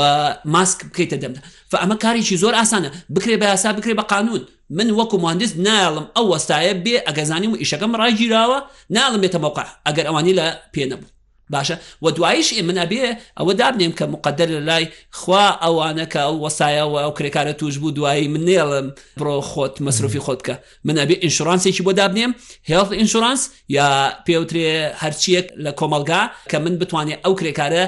ماسک 0.54 0.78
بکەیتە 0.90 1.16
دەمدا 1.22 1.40
ف 1.70 1.74
ئەمە 1.82 1.96
کاریی 2.02 2.36
زۆر 2.42 2.54
ئاسانە 2.60 2.90
بکرێ 3.14 3.36
بە 3.40 3.46
یاسا 3.52 3.70
بکرێ 3.78 3.94
بە 4.00 4.04
قانون 4.12 4.42
من 4.76 4.88
وەکو 4.98 5.16
مهندس 5.24 5.52
ناڵم 5.66 6.06
ئەو 6.16 6.26
وەستایە 6.32 6.74
بێ 6.84 6.96
ئەگەزانیم 7.08 7.52
و 7.52 7.58
ئیشەکەم 7.62 7.92
ڕاگیراوە 8.00 8.58
ناڵم 8.96 9.20
بێتە 9.24 9.38
مووقع 9.44 9.66
ئەگەر 9.86 10.04
ئەوانی 10.08 10.32
لە 10.38 10.44
پێ 10.74 10.84
نەبوو 10.90 11.08
باشە 11.54 11.76
و 12.04 12.10
دواییش 12.16 12.48
منەبێ 12.68 13.04
ئەوە 13.38 13.52
دابنێم 13.60 13.92
کە 13.98 14.04
مقدر 14.14 14.48
لە 14.56 14.60
لای 14.68 14.84
خوا 15.18 15.46
ئەوانەکە 15.64 16.20
ئەو 16.26 16.36
وەسایەوە 16.44 16.98
ئەو 17.04 17.12
کرێکارە 17.18 17.54
توش 17.60 17.74
بوو 17.82 17.94
دوایی 17.98 18.28
منێڵم 18.34 18.86
بڕۆ 19.18 19.36
خۆت 19.50 19.74
مەصرفی 19.86 20.22
خۆتکە 20.26 20.54
منەبێ 20.88 21.14
ئینشورانسێکی 21.24 21.82
بۆ 21.86 21.92
دابنێم 22.00 22.32
هێڵ 22.70 22.88
ئینشورانس 22.98 23.42
یا 23.76 23.86
پێوترێ 24.26 24.70
هەرچیەک 25.02 25.46
لە 25.64 25.70
کۆمەلگا 25.80 26.22
کە 26.50 26.56
من 26.64 26.74
بتوانێت 26.80 27.20
ئەو 27.24 27.32
کرێکارە 27.40 27.84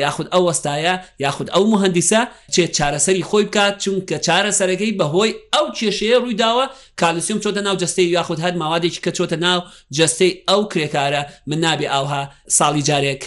یاخود 0.00 0.28
ئەو 0.34 0.42
وەستایە 0.52 0.94
یاخود 1.18 1.48
ئەو 1.54 1.64
مهندیسە 1.72 2.20
چێ 2.54 2.64
چارەسەری 2.76 3.22
خۆی 3.30 3.44
بکات 3.50 3.74
چونکە 3.84 4.16
چارەسەرەکەی 4.26 4.92
بەهۆی 5.00 5.32
ئەو 5.54 5.66
کێشەیە 5.78 6.18
ڕوویداوە 6.22 6.64
کالسیوم 7.00 7.38
چۆتە 7.42 7.60
ناو 7.66 7.76
جستەی 7.82 8.08
یاخود 8.18 8.38
هەر 8.40 8.54
ماوادێکی 8.62 9.00
کە 9.04 9.10
چۆتە 9.18 9.36
ناو 9.46 9.60
جستەی 9.96 10.32
ئەو 10.50 10.62
کرێکارە 10.72 11.22
من 11.50 11.58
نابێ 11.64 11.84
ئاوها 11.94 12.22
ساڵی 12.58 12.82
جارێک 12.88 13.22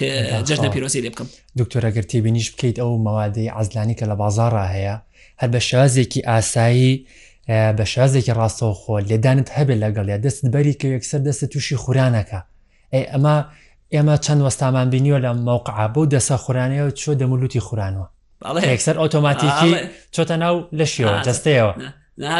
جژنە 0.49 0.69
پیرۆسی 0.73 1.01
لێ 1.03 1.09
بکەم 1.13 1.27
دکتۆرەگەرتی 1.59 2.17
بینیش 2.25 2.47
بکەیت 2.53 2.77
ئەو 2.79 2.91
مەوادەی 3.05 3.47
عزلانی 3.59 3.95
کە 3.99 4.03
لە 4.11 4.15
بازارڕ 4.21 4.55
هەیە 4.73 4.95
هەر 5.41 5.49
بە 5.53 5.59
شازێکی 5.69 6.21
ئاسایی 6.29 6.93
بە 7.77 7.85
شازێکی 7.93 8.33
ڕاستەوە 8.39 8.73
خۆ 8.81 8.95
لێدانت 9.09 9.47
هەبێت 9.57 9.79
لەگەڵ 9.83 10.07
یا 10.13 10.17
دەست 10.25 10.45
بەری 10.53 10.73
کە 10.81 10.87
یەکسەر 10.95 11.21
دەستە 11.27 11.45
تووشی 11.51 11.75
خورانەکە 11.83 12.39
ئەی 12.93 13.05
ئەمە 13.11 13.37
ئێمە 13.95 14.15
چەند 14.25 14.41
وەستامان 14.45 14.87
بینیوە 14.93 15.19
لە 15.25 15.31
مەوقع 15.47 15.77
بۆ 15.93 16.01
دەسە 16.13 16.35
خورانەوە 16.43 16.87
چۆ 17.01 17.11
دەمولوتی 17.21 17.61
خورانەوە 17.67 18.07
ئەکسەر 18.71 18.95
ئۆتۆماتیکی 19.01 19.69
چۆتە 20.15 20.35
ناو 20.43 20.55
لەشیەوە 20.79 21.15
جستەیەوە 21.27 21.73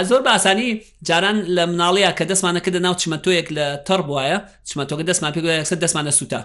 زۆر 0.10 0.22
باسانی 0.30 0.70
جاران 1.08 1.38
لە 1.56 1.64
مناڵەیە 1.72 2.12
کە 2.18 2.24
دەستمانەکە 2.32 2.70
دە 2.76 2.80
ناو 2.86 2.94
چمەتۆیەک 3.02 3.48
لە 3.58 3.68
تەر 3.88 4.00
بواە 4.08 4.38
چمەتۆکە 4.70 5.04
دەستمان 5.10 5.32
پێ 5.36 5.40
یەکسەر 5.60 5.78
دەستمانە 5.84 6.12
سووتە 6.20 6.42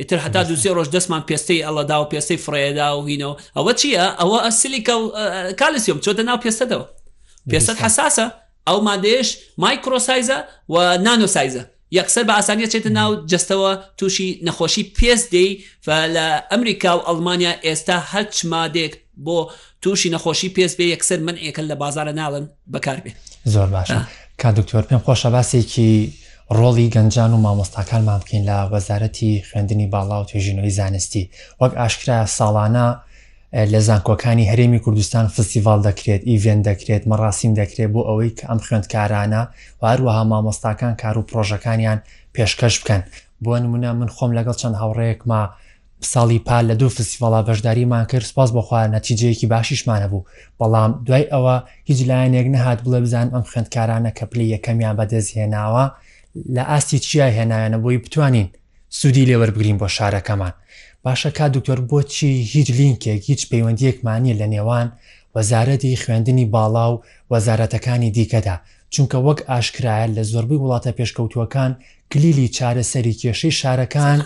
ئیتر 0.00 0.18
هەتا 0.24 0.40
دوزی 0.48 0.70
ڕۆژ 0.76 0.88
دەستمان 0.96 1.22
پێستەی 1.28 1.60
ئەلەدا 1.66 1.96
و 2.02 2.08
پێستەی 2.12 2.38
فرێدا 2.44 2.88
و 2.98 3.02
هینەوە 3.10 3.34
ئەوە 3.56 3.72
چییە؟ 3.80 4.04
ئەوە 4.20 4.38
ئەسیلیکە 4.46 4.94
کالسیۆم 5.60 5.98
چۆتە 6.04 6.22
ناو 6.28 6.38
پێستەدەوە 6.44 6.86
پێستت 7.52 7.78
حساسە 7.84 8.26
ئەو 8.68 8.78
مادەیەش 8.88 9.28
مایکرۆسایزە 9.64 10.38
و 10.72 10.74
نانۆسایزە 11.06 11.62
یەکسەر 11.98 12.24
بە 12.28 12.32
ئاسانیە 12.38 12.68
چێتە 12.72 12.90
ناو 12.98 13.10
جستەوە 13.32 13.72
تووشی 13.98 14.28
نەخۆشی 14.46 14.84
پێس 14.98 15.22
دەی 15.34 15.50
لە 16.14 16.26
ئەمریکا 16.50 16.90
و 16.98 17.02
ئەلمانیا 17.08 17.52
ئێستا 17.66 17.98
هەچ 18.12 18.32
مادێک 18.52 18.92
بۆ 19.26 19.38
تووشی 19.82 20.10
نەخۆشی 20.14 20.48
پێس 20.56 20.72
بێ 20.78 20.84
یەکسەر 20.94 21.20
من 21.26 21.36
ئێکل 21.44 21.66
لە 21.70 21.76
بازارە 21.82 22.12
ناڵن 22.20 22.44
بەکار 22.74 22.98
بێ 23.04 23.12
زۆر 23.54 23.68
باش 23.74 23.88
کا 24.40 24.50
دکتۆر 24.58 24.82
پێم 24.88 25.00
خۆشە 25.06 25.28
باسێکی 25.34 25.90
ڕۆڵی 26.58 26.88
گەنجان 26.94 27.30
و 27.34 27.38
مامۆستاکانمان 27.44 28.18
بکەین 28.22 28.44
لە 28.50 28.56
وەزارەتی 28.72 29.32
خوێندنی 29.48 29.86
باڵا 29.94 30.16
و 30.20 30.24
توێژینەوەی 30.30 30.74
زانستی 30.80 31.30
وەک 31.60 31.72
ئاشکرا 31.80 32.18
ساڵانە 32.38 32.86
لە 33.72 33.80
زانکۆکانی 33.88 34.48
هەرێمی 34.52 34.78
کوردستان 34.84 35.26
فستیڤال 35.34 35.80
دەکرێت 35.88 36.22
ئیڤێن 36.28 36.60
دەکرێت 36.68 37.02
مەڕاستیم 37.10 37.52
دەکرێت 37.60 37.90
بۆ 37.94 38.00
ئەوەی 38.08 38.30
کە 38.38 38.44
ئەم 38.50 38.58
خوێندکارانە 38.66 39.42
هەروەها 39.90 40.22
مامۆستاکان 40.30 40.94
کار 41.02 41.16
و 41.18 41.26
پرۆژەکانیان 41.30 41.98
پێشکەش 42.34 42.74
بکەن 42.80 43.02
بۆ 43.44 43.52
نمونە 43.62 43.90
من 43.98 44.08
خۆم 44.16 44.30
لەگەڵ 44.38 44.56
چەند 44.60 44.76
هاوڕەیەکما 44.80 45.42
ساڵی 46.12 46.38
پال 46.48 46.64
لە 46.70 46.74
دوو 46.80 46.88
فستیڤڵا 46.96 47.40
بەشداریمان 47.48 48.04
کرد 48.10 48.24
سپاس 48.30 48.50
بخوا 48.58 48.80
نەتیجەیەکی 48.96 49.46
باشیشمانە 49.54 50.06
بوو 50.12 50.24
بەڵام 50.60 50.90
دوای 51.06 51.24
ئەوە 51.34 51.54
هیچ 51.90 51.98
لایەنێک 52.10 52.46
نەهات 52.54 52.78
بڵێ 52.84 53.00
بزان 53.04 53.26
ئەم 53.34 53.44
خوێندکارانە 53.50 54.10
کە 54.18 54.24
پلی 54.30 54.46
یەکەمیان 54.54 54.94
بەدەستهێناوە 54.98 55.84
لە 56.54 56.62
ئاستی 56.70 56.98
چیای 57.04 57.32
هێنایەنە 57.38 57.78
بۆی 57.82 57.98
بتوانین 58.04 58.48
سوودی 58.98 59.26
لێوەربگرین 59.28 59.76
بۆ 59.80 59.88
شارەکەمان 59.96 60.54
باشە 61.06 61.30
کا 61.38 61.46
دکتۆر 61.56 61.80
بۆچی 61.90 62.32
هیچ 62.52 62.68
لینکێک 62.78 63.22
هیچ 63.30 63.42
پەیوەندیەکمانی 63.50 64.34
لە 64.40 64.46
نێوان 64.54 64.86
وەزارەتی 65.36 65.98
خوێندنی 66.02 66.50
باڵا 66.54 66.86
و 66.92 66.98
وەزارەتەکانی 67.32 68.10
دیکەدا 68.18 68.54
چونکە 68.94 69.18
وەک 69.26 69.38
ئاشکرایە 69.50 70.06
لە 70.16 70.22
زۆربەی 70.32 70.60
وڵاتە 70.64 70.90
پێشکەوتوەکان 70.98 71.70
کلیلی 72.12 72.48
چارەسەری 72.56 73.18
کێشەی 73.20 73.54
شارەکان 73.60 74.18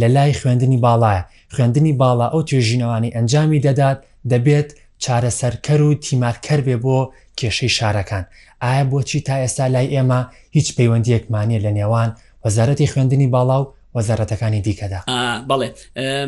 لە 0.00 0.06
لای 0.14 0.32
خوێندنی 0.40 0.80
باڵایە 0.84 1.22
خوێندنی 1.54 1.92
باڵا 2.00 2.26
ئەو 2.32 2.42
توێژینەوانی 2.48 3.14
ئەنجامی 3.16 3.60
دەدات 3.66 3.98
دەبێت 4.30 4.68
چارەسەرکەر 5.02 5.80
و 5.86 5.94
تیمارکەر 6.04 6.60
بێ 6.66 6.76
بۆ 6.84 6.98
کێشەی 7.40 7.72
شارەکان 7.78 8.24
ئایا 8.64 8.84
بۆچی 8.90 9.20
تا 9.26 9.34
ئێستا 9.44 9.66
لای 9.74 9.88
ئێمە 9.94 10.20
هیچ 10.56 10.68
پەیوەندیەکمانە 10.76 11.58
لە 11.64 11.70
نێوان 11.78 12.08
وەزارەتی 12.44 12.90
خوێندنی 12.92 13.30
باڵاو 13.34 13.64
وەزارەتەکانی 13.96 14.60
دیکەدا 14.66 15.00
بەڵێ 15.48 15.70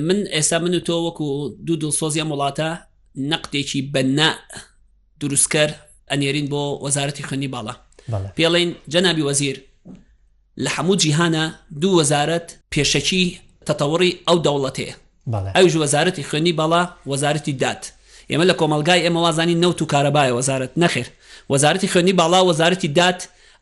من 0.09 0.19
ئێستا 0.35 0.59
من 0.65 0.75
و 0.75 0.81
تۆ 0.81 0.89
وەکو 1.07 1.27
دوو 1.67 1.77
دڵسۆزیە 1.93 2.25
وڵاتە 2.33 2.71
نەقتێکی 3.33 3.81
بەنا 3.95 4.29
دروستکەر 5.21 5.71
ئەنێرین 6.11 6.47
بۆ 6.53 6.63
وەزارەتی 6.85 7.23
خوێنی 7.27 7.49
باڵە 7.55 7.75
پێڵین 8.39 8.71
جەنابی 8.93 9.23
وەزیر 9.29 9.57
لە 10.65 10.71
هەموو 10.77 10.97
جیهانە 11.03 11.45
دوو 11.81 11.95
وەزارەت 12.01 12.49
پێشەکی 12.73 13.25
تەتەوەڕی 13.67 14.13
ئەو 14.29 14.39
دەوڵەتەیە 14.47 14.95
ئەوژ 15.57 15.75
وەزارەتی 15.83 16.23
خوێنی 16.29 16.53
باڵا 16.61 16.83
وەزارەتی 17.11 17.53
دات 17.63 17.83
ئێمە 18.31 18.45
لە 18.51 18.55
کۆمەلگای 18.61 19.01
ئێمە 19.07 19.21
وازانی 19.27 19.61
نەوت 19.63 19.79
و 19.83 19.89
کارەبایە 19.93 20.33
وەزارت 20.39 20.73
نەخێر 20.83 21.07
وەزارەتی 21.53 21.89
خوێنی 21.93 22.15
باڵا 22.21 22.41
وەزارەتی 22.49 22.89
دات 22.99 23.21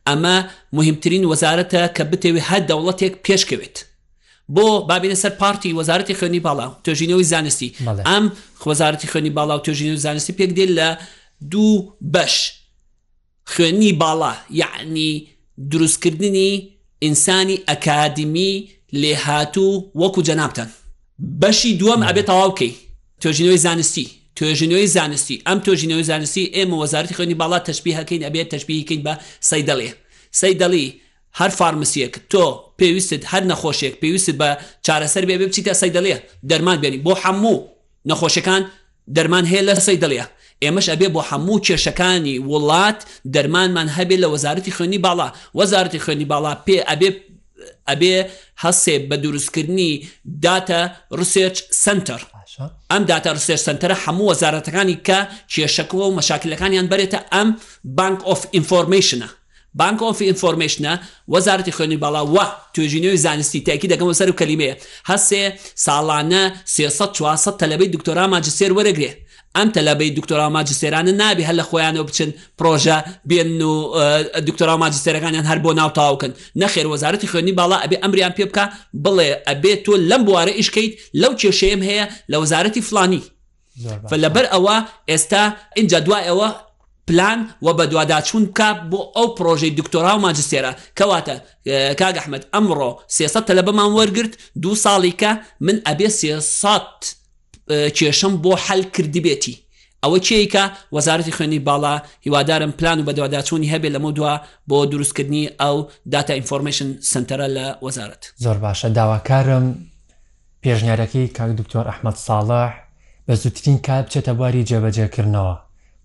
ئەمە 0.08 0.34
مهمترین 0.78 1.22
وەزارەتە 1.30 1.82
کە 1.96 2.02
بتەوێت 2.10 2.46
هەر 2.50 2.62
دەوڵەتێک 2.70 3.14
پێشکەوێت 3.26 3.76
بۆ 4.54 4.86
بابێنە 4.88 5.16
سەر 5.22 5.32
پارتی 5.40 5.74
وەزارەتی 5.80 6.14
خوێنی 6.18 6.40
باڵا 6.46 6.66
توێژینەوەی 6.84 7.22
زانستی 7.32 7.74
ئەم 8.08 8.24
وەزارەتی 8.68 9.06
خوێنی 9.12 9.32
باڵا 9.36 9.54
و 9.56 9.62
توێژین 9.66 9.92
و 9.92 9.96
زانستی 10.04 10.32
پێک 10.38 10.50
دێت 10.58 10.70
لە 10.78 10.88
دوو 11.50 11.72
بەش 12.14 12.34
خوێنی 13.52 13.92
باڵا 14.02 14.32
یعنی 14.62 15.28
دروستکردنی 15.72 16.50
ئینسانی 17.04 17.56
ئەکادمی 17.70 18.52
لێهاتوو 19.02 19.82
وەکو 20.00 20.20
جەنابتەن 20.28 20.68
بەشی 21.42 21.72
دووەم 21.80 22.00
ئەبێت 22.08 22.26
تەواوکەی 22.30 22.72
توێژینەوەی 23.20 23.60
زانستی 23.66 24.06
توێژینەوەی 24.38 24.88
زانستی 24.96 25.36
ئەم 25.46 25.58
توۆژینەوەی 25.64 26.06
زانستی 26.10 26.44
ئێمە 26.56 26.76
وەزارەتی 26.82 27.14
خوێنی 27.18 27.36
باڵا 27.42 27.58
تەشببی 27.68 27.92
هەکەین 27.98 28.22
ئەبێت 28.26 28.48
تەشببیکەین 28.54 29.00
بە 29.06 29.14
سەیدەڵێ 29.50 29.90
سەیدەڵی 30.40 30.86
هەر 31.40 31.50
فارمسیەک 31.60 32.14
تۆ 32.30 32.44
پێویستت 32.80 33.22
هەر 33.32 33.42
نەخۆشێک 33.50 33.94
پێویستت 34.02 34.36
بە 34.40 34.50
چارەسەر 34.86 35.24
بێ 35.28 35.36
بێ 35.40 35.46
بچیتە 35.50 35.72
سەیدەڵێ 35.82 36.16
دەرمان 36.50 36.78
بێنی 36.82 37.00
بۆ 37.06 37.12
هەموو 37.24 37.58
نەخۆشەکان 38.10 38.62
دەرمان 39.16 39.44
هەیە 39.50 39.62
لە 39.68 39.74
سەیدەڵێ 39.88 40.24
ئێمەش 40.64 40.86
ئەبێ 40.92 41.08
بۆ 41.14 41.20
هەموو 41.30 41.58
کێشەکانی 41.66 42.36
وڵات 42.50 43.00
دەرمانمان 43.34 43.88
هەبێت 43.96 44.18
لە 44.24 44.28
وەزارەتی 44.34 44.72
خوێنی 44.76 44.98
باڵا 45.06 45.28
وەزارەتی 45.58 45.98
خوێنی 46.04 46.26
باڵا 46.32 46.52
پێ 46.66 46.78
ئەبێ 46.90 47.08
ئەبێ 47.90 48.14
هەسێ 48.64 48.94
بە 49.08 49.16
دروستکردنی 49.24 49.90
داتە 50.44 50.80
ڕوسێچ 51.18 51.56
سنتەر 51.84 52.22
ئەم 52.90 53.02
داتا 53.10 53.30
ڕسێر 53.36 53.58
سنتەرە 53.66 53.96
هەموو 54.04 54.26
وەزارەتەکانی 54.32 54.96
کە 55.06 55.18
کێشەکەەوە 55.52 56.06
و 56.08 56.14
مەشاکلەکانیان 56.18 56.86
بێتە 56.92 57.20
ئەم 57.34 57.48
بانک 57.98 58.18
of 58.32 58.40
ئینفۆرمشنە 58.54 59.28
بانک 59.80 60.00
ئۆفی 60.06 60.24
ئینفۆرمشنە 60.30 60.92
وەزارتی 61.34 61.72
خوێنی 61.76 61.98
بەڵا 62.04 62.22
وە 62.34 62.46
توێژینەوەی 62.74 63.20
زانستی 63.24 63.60
تاکی 63.66 63.88
دەکەم 63.92 64.08
سەر 64.20 64.28
و 64.30 64.38
کەلیمەیە 64.40 64.74
هەسێ 65.10 65.42
ساڵانە 65.86 66.42
400 67.12 67.60
تەلەبەی 67.60 67.92
دکتۆرا 67.96 68.26
ماجسێر 68.32 68.70
وەرەگرێ 68.78 69.10
ئەم 69.56 69.68
تەلەبەی 69.76 70.10
دکتۆرا 70.18 70.48
ماجسێرانە 70.56 71.12
نابی 71.22 71.42
هەر 71.48 71.54
لە 71.60 71.64
خۆیانەوە 71.70 72.04
بچن 72.08 72.30
پرۆژە 72.58 72.98
بێن 73.28 73.60
و 73.72 73.74
دکتۆرا 74.48 74.74
ماجسێرەکانیان 74.82 75.46
هەر 75.50 75.58
بۆ 75.64 75.70
ناوتاوکن 75.80 76.32
نەخێر 76.62 76.86
وەزارەتی 76.92 77.26
خوێنی 77.32 77.52
باڵا 77.60 77.76
ئەبێ 77.84 77.96
ئەمریان 78.02 78.32
پێ 78.36 78.44
بکە 78.48 78.64
بڵێ 79.04 79.28
ئەبێت 79.48 79.80
تۆ 79.84 79.92
لەم 80.10 80.22
بوارە 80.28 80.52
ئیشکەیت 80.60 80.92
لەو 81.20 81.32
کێشەیەم 81.40 81.80
هەیە 81.88 82.04
لە 82.30 82.36
وەزارەتی 82.42 82.82
فلانی. 82.88 83.22
لەبەر 84.24 84.46
ئەوە 84.52 84.76
ئێستا 85.10 85.42
اینجا 85.78 85.98
دوایەوە 86.06 86.48
پلان 87.08 87.50
و 87.62 87.72
بە 87.72 87.82
دوواداچوون 87.86 88.46
کا 88.46 88.74
بۆ 88.90 88.98
ئەو 89.16 89.26
پرۆژەی 89.38 89.70
دکتۆرا 89.78 90.12
و 90.16 90.20
ماجستێرە 90.26 90.72
کەواتە 91.00 91.32
کاگەحمد 92.00 92.42
ئەمڕۆ 92.54 92.90
سێسە 93.16 93.40
تە 93.46 93.50
لە 93.58 93.62
بەمان 93.66 93.90
وەرگرت 93.98 94.34
دو 94.62 94.74
ساڵیکە 94.74 95.32
من 95.60 95.76
ئەبێ 95.86 96.08
سێسات 96.08 97.04
کێشم 97.68 98.36
بۆ 98.42 98.52
حەلکردی 98.66 99.20
بێتی. 99.26 99.56
ئەوە 100.04 100.18
چیکە 100.26 100.64
وەزارەتی 100.94 101.32
خوێنی 101.36 101.60
باڵا 101.68 101.94
هیوادارم 102.26 102.70
پلان 102.78 102.98
و 103.00 103.04
بەدوواداچوونی 103.08 103.72
هەبێت 103.74 103.92
لەمە 103.96 104.10
دووە 104.16 104.34
بۆ 104.70 104.86
دروستکردنی 104.92 105.50
ئەو 105.60 105.76
داتا 106.12 106.32
ئینفۆرمشن 106.34 106.88
سنتەرە 107.12 107.48
لە 107.56 107.66
وەزارت 107.84 108.32
زۆر 108.36 108.58
باشە 108.72 108.84
داواکارم 108.86 109.66
پێشنیارەکەی 110.62 111.32
کاک 111.36 111.50
دکتۆر 111.60 111.84
ئەحمد 111.90 112.16
ساڵح 112.28 112.72
بە 113.28 113.34
زووترین 113.34 113.78
کات 113.78 114.04
بچێتە 114.08 114.28
بواری 114.36 114.64
جێبەجێکردنەوە 114.68 115.56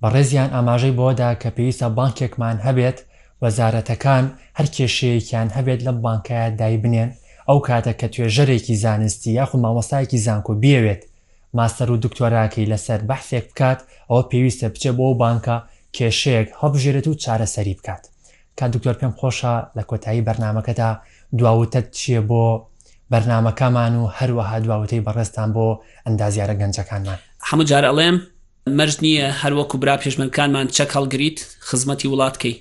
بەڕێزیان 0.04 0.50
ئاماژەی 0.56 0.96
بۆدا 1.00 1.30
کە 1.42 1.50
پێویستە 1.56 1.88
بانکێکمان 1.98 2.58
هەبێت 2.68 2.98
وەزارەتەکان 3.44 4.24
هەر 4.58 4.68
کێشەیەکیان 4.76 5.48
هەبێت 5.58 5.80
لەم 5.88 5.98
بانکایە 6.06 6.48
دای 6.60 6.78
بنێن 6.84 7.10
ئەو 7.50 7.60
کاتە 7.68 7.94
کە 8.00 8.08
توێژەرێکی 8.14 8.80
زانستی 8.84 9.32
یاخو 9.40 9.56
مامۆستایەکی 9.64 10.24
زانکۆ 10.26 10.54
بیەوێت 10.64 11.02
ماستەر 11.58 11.88
و 11.94 11.98
دکتۆراکەی 12.06 12.70
لەسەر 12.72 13.00
بەحثێک 13.10 13.46
بکات 13.52 13.80
ئەوە 14.10 14.22
پێویستە 14.32 14.68
بچێ 14.74 14.92
بۆ 14.98 15.08
بانکە 15.22 15.58
کێشەیەک 15.96 16.50
هەبژێرێت 16.62 17.08
و 17.10 17.18
چارەسەری 17.24 17.76
بکات 17.80 18.04
کا 18.58 18.66
دکتۆر 18.74 18.96
پێم 19.00 19.14
خۆشە 19.20 19.54
لە 19.78 19.84
کۆتایی 19.90 20.26
بەرنمەکەدا 20.28 20.90
دواوتت 21.40 21.88
چییە 21.98 22.22
بۆ 22.30 22.44
بەرنمەکەمان 23.12 23.94
و 24.02 24.04
هەروەها 24.18 24.58
دواوتەی 24.66 25.04
بەڕێستان 25.08 25.48
بۆ 25.56 25.68
ئەندازیارە 26.08 26.56
گەنجەکانمان 26.62 27.20
هەموو 27.50 27.66
جار 27.70 27.84
ئەڵێم 27.90 28.18
مەرج 28.78 28.96
نییە 29.06 29.26
هەروەکو 29.42 29.76
برا 29.82 29.96
پێشمەکانمان 30.04 30.68
چەک 30.76 30.90
هەڵگریت 30.98 31.38
خزمەتی 31.70 32.08
وڵاتکەی 32.14 32.56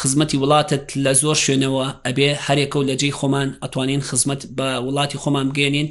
خزمەتی 0.00 0.38
وڵاتت 0.42 0.84
لە 1.04 1.12
زۆر 1.22 1.36
شوێنەوە 1.44 1.84
ئەبێ 2.06 2.30
هەرێکە 2.46 2.76
و 2.78 2.86
لەجێی 2.88 3.16
خۆمان 3.18 3.48
ئەتوانین 3.62 4.02
خزمەت 4.08 4.42
بە 4.58 4.68
وڵاتی 4.86 5.20
خۆمان 5.22 5.46
بگەێنین 5.50 5.88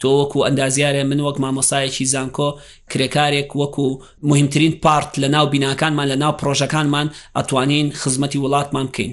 تۆ 0.00 0.08
وەکو 0.20 0.38
ئەندازیارە 0.46 1.02
من 1.10 1.20
وەک 1.26 1.36
مامۆسایەکی 1.42 2.08
زانکۆ 2.12 2.48
کرێکارێک 2.90 3.48
وەکو 3.60 3.86
مهمترین 4.30 4.72
پارت 4.84 5.10
لە 5.22 5.28
ناو 5.34 5.46
بیناکانمان 5.52 6.06
لە 6.12 6.16
ناو 6.22 6.32
پرۆژەکانمان 6.40 7.08
ئەتوانین 7.36 7.86
خزمەتی 8.00 8.38
وڵاتمان 8.44 8.86
بکەین 8.90 9.12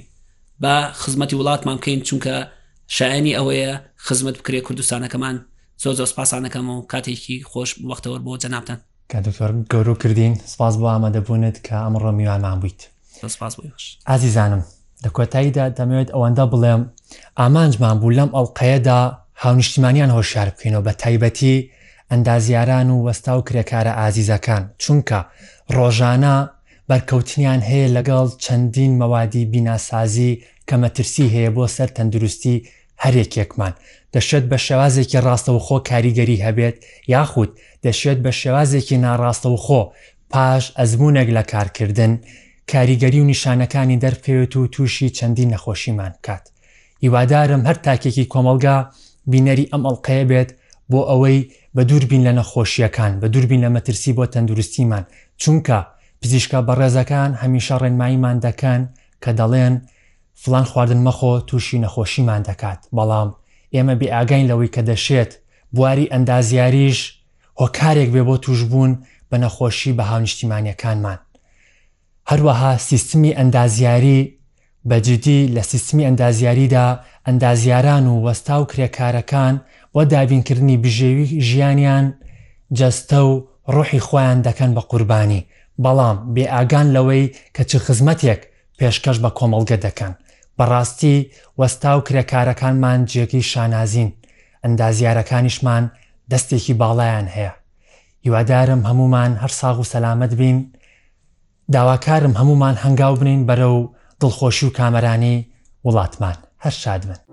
بە 0.63 0.73
خزمەتی 1.01 1.35
وڵاتمان 1.39 1.77
بکەین 1.79 2.01
چونکە 2.07 2.35
شایانی 2.97 3.37
ئەوەیە 3.37 3.71
خزمەت 4.05 4.35
بکرێ 4.39 4.59
کوردستانەکەمان 4.67 5.35
زۆ 5.83 5.89
زۆ 5.99 6.05
سپاسانەکەم 6.13 6.67
و 6.73 6.77
کاتێکی 6.91 7.37
خۆش 7.51 7.69
وەختەوە 7.89 8.19
بۆ 8.25 8.33
جەنابان 8.43 8.79
کە 9.11 9.17
دکتۆر 9.27 9.51
گەورە 9.71 9.93
کردین 10.03 10.33
سپاس 10.51 10.73
بۆ 10.79 10.87
ئامادەبوونت 10.93 11.55
کە 11.65 11.75
ئەمڕۆ 11.83 12.11
میوانمان 12.17 12.57
بیت 12.63 12.79
ئازیزانم 14.09 14.63
لە 15.05 15.09
کۆتاییدا 15.17 15.65
دەمەوێت 15.77 16.09
ئەوەندە 16.15 16.45
بڵێم 16.51 16.81
ئامانجمان 17.39 17.95
بوو 18.01 18.15
لەم 18.17 18.29
ئەڵلقەیەدا 18.37 18.99
هاونیشتیمانیان 19.43 20.11
هۆشار 20.17 20.47
بکەینەوە 20.53 20.85
بە 20.87 20.93
تایبەتی 21.01 21.55
ئەندازیاران 22.11 22.87
و 22.91 23.03
وەستا 23.07 23.31
و 23.37 23.41
کرێکارە 23.47 23.91
ئازیزەکان 23.99 24.63
چونکە 24.83 25.19
ڕۆژانە 25.75 26.35
بەرکەوتنیان 26.89 27.61
هەیە 27.69 27.87
لەگەڵ 27.95 28.27
چەندین 28.43 28.91
مەوادی 29.01 29.45
بیناسازی 29.53 30.31
کە 30.69 30.75
مەترسی 30.83 31.25
هەیە 31.33 31.49
بۆ 31.55 31.65
سەر 31.75 31.89
تەندروستی 31.97 32.55
هەرێکێکمان 33.03 33.73
دەشێت 34.13 34.45
بە 34.51 34.57
شێوازێکی 34.65 35.19
ڕاستە 35.25 35.51
و 35.57 35.59
خۆ 35.65 35.77
کاریگەری 35.89 36.41
هەبێت 36.45 36.75
یاخود 37.13 37.49
دەشێت 37.83 38.17
بە 38.25 38.31
شێوازێکی 38.41 38.97
ناڕاستە 39.05 39.49
و 39.55 39.57
خۆ 39.65 39.81
پاش 40.31 40.63
ئەزمونێک 40.79 41.29
لە 41.37 41.43
کارکردن 41.51 42.11
کاریگەری 42.71 43.19
و 43.21 43.25
نیشانەکانی 43.31 43.97
دەرپێوێت 44.03 44.53
و 44.59 44.67
تووشی 44.73 45.09
چەندین 45.17 45.49
نەخۆشیمان 45.53 46.13
کات 46.25 46.43
هیوادارم 47.03 47.61
هەر 47.67 47.77
تاکێکی 47.85 48.25
کۆمەلگا 48.33 48.75
بینەری 49.31 49.69
ئەم 49.73 49.81
ئەڵلقەیە 49.87 50.25
بێت 50.31 50.49
بۆ 50.91 50.99
ئەوەی 51.09 51.39
بە 51.75 51.81
دووربین 51.89 52.21
لە 52.27 52.31
نەخۆشیەکان 52.39 53.11
بە 53.21 53.27
دووربین 53.33 53.61
لە 53.65 53.69
مەترسی 53.75 54.11
بۆ 54.17 54.23
تەندروستیمان 54.33 55.03
چونکە 55.41 55.77
پزیشکە 56.23 56.59
بەڕێزەکان 56.67 57.31
هەمیشە 57.41 57.75
ڕێنماییمان 57.81 58.37
دەکەن 58.45 58.81
کە 59.23 59.31
دەڵێن 59.39 59.75
فلان 60.41 60.63
خواردن 60.63 60.97
مەخۆ 61.07 61.33
تووشی 61.47 61.81
نەخۆشیمان 61.83 62.41
دەکات 62.49 62.79
بەڵام 62.97 63.29
ئێمە 63.75 63.95
بێ 63.99 64.07
ئاگین 64.15 64.45
لەوەی 64.49 64.73
کە 64.75 64.81
دەشێت 64.89 65.31
بواری 65.75 66.11
ئەندازیاریش 66.13 66.99
هۆکارێک 67.61 68.09
بێ 68.15 68.21
بۆ 68.27 68.35
توشببوون 68.43 68.91
بە 69.31 69.35
نەخۆشی 69.43 69.93
بە 69.97 70.03
هاونیشتیمانیەکانمان 70.09 71.19
هەروەها 72.29 72.71
سیستمی 72.89 73.35
ئەندازیاری 73.39 74.19
بەجددی 74.89 75.39
لە 75.55 75.61
سیستمی 75.71 76.07
ئەندازیاریدا 76.07 76.87
ئەندازیاران 77.27 78.05
و 78.07 78.13
وەستا 78.33 78.49
و 78.59 78.65
کرێکارەکان 78.71 79.55
بۆ 79.93 80.01
دابینکردنی 80.13 80.77
بژێوی 80.83 81.27
ژیانیان 81.47 82.05
جەستە 82.77 83.13
و 83.29 83.31
ڕۆحی 83.73 83.99
خۆیان 84.07 84.39
دەکەن 84.47 84.71
بە 84.77 84.81
قوربانی 84.89 85.45
بەڵام 85.83 86.17
بێ 86.33 86.43
ئاگان 86.53 86.87
لەوەی 86.95 87.31
کە 87.55 87.63
چ 87.69 87.71
خزمەتێک 87.85 88.41
پێشکەش 88.79 89.17
بە 89.23 89.29
کۆمەڵگە 89.39 89.77
دەکەن 89.87 90.13
بەڕاستی 90.59 91.17
وەستا 91.59 91.91
و 91.97 92.05
کرێکارەکانمان 92.07 92.99
جێگی 93.11 93.43
شانازین 93.51 94.09
ئەندازیارەکانیشمان 94.63 95.83
دەستێکی 96.31 96.73
باڵایان 96.81 97.27
هەیە 97.35 97.53
هیوادارم 98.25 98.81
هەمومان 98.89 99.31
هەر 99.41 99.51
ساغ 99.59 99.75
و 99.79 99.89
سەلامت 99.93 100.33
بین 100.41 100.57
داواکارم 101.75 102.33
هەمومان 102.39 102.75
هەنگاو 102.83 103.13
بنین 103.21 103.41
بەرە 103.49 103.67
و 103.77 103.79
دڵخۆشی 104.21 104.63
و 104.67 104.75
کامەرانی 104.77 105.35
وڵاتمان 105.85 106.37
هەر 106.63 106.73
شادمن 106.83 107.28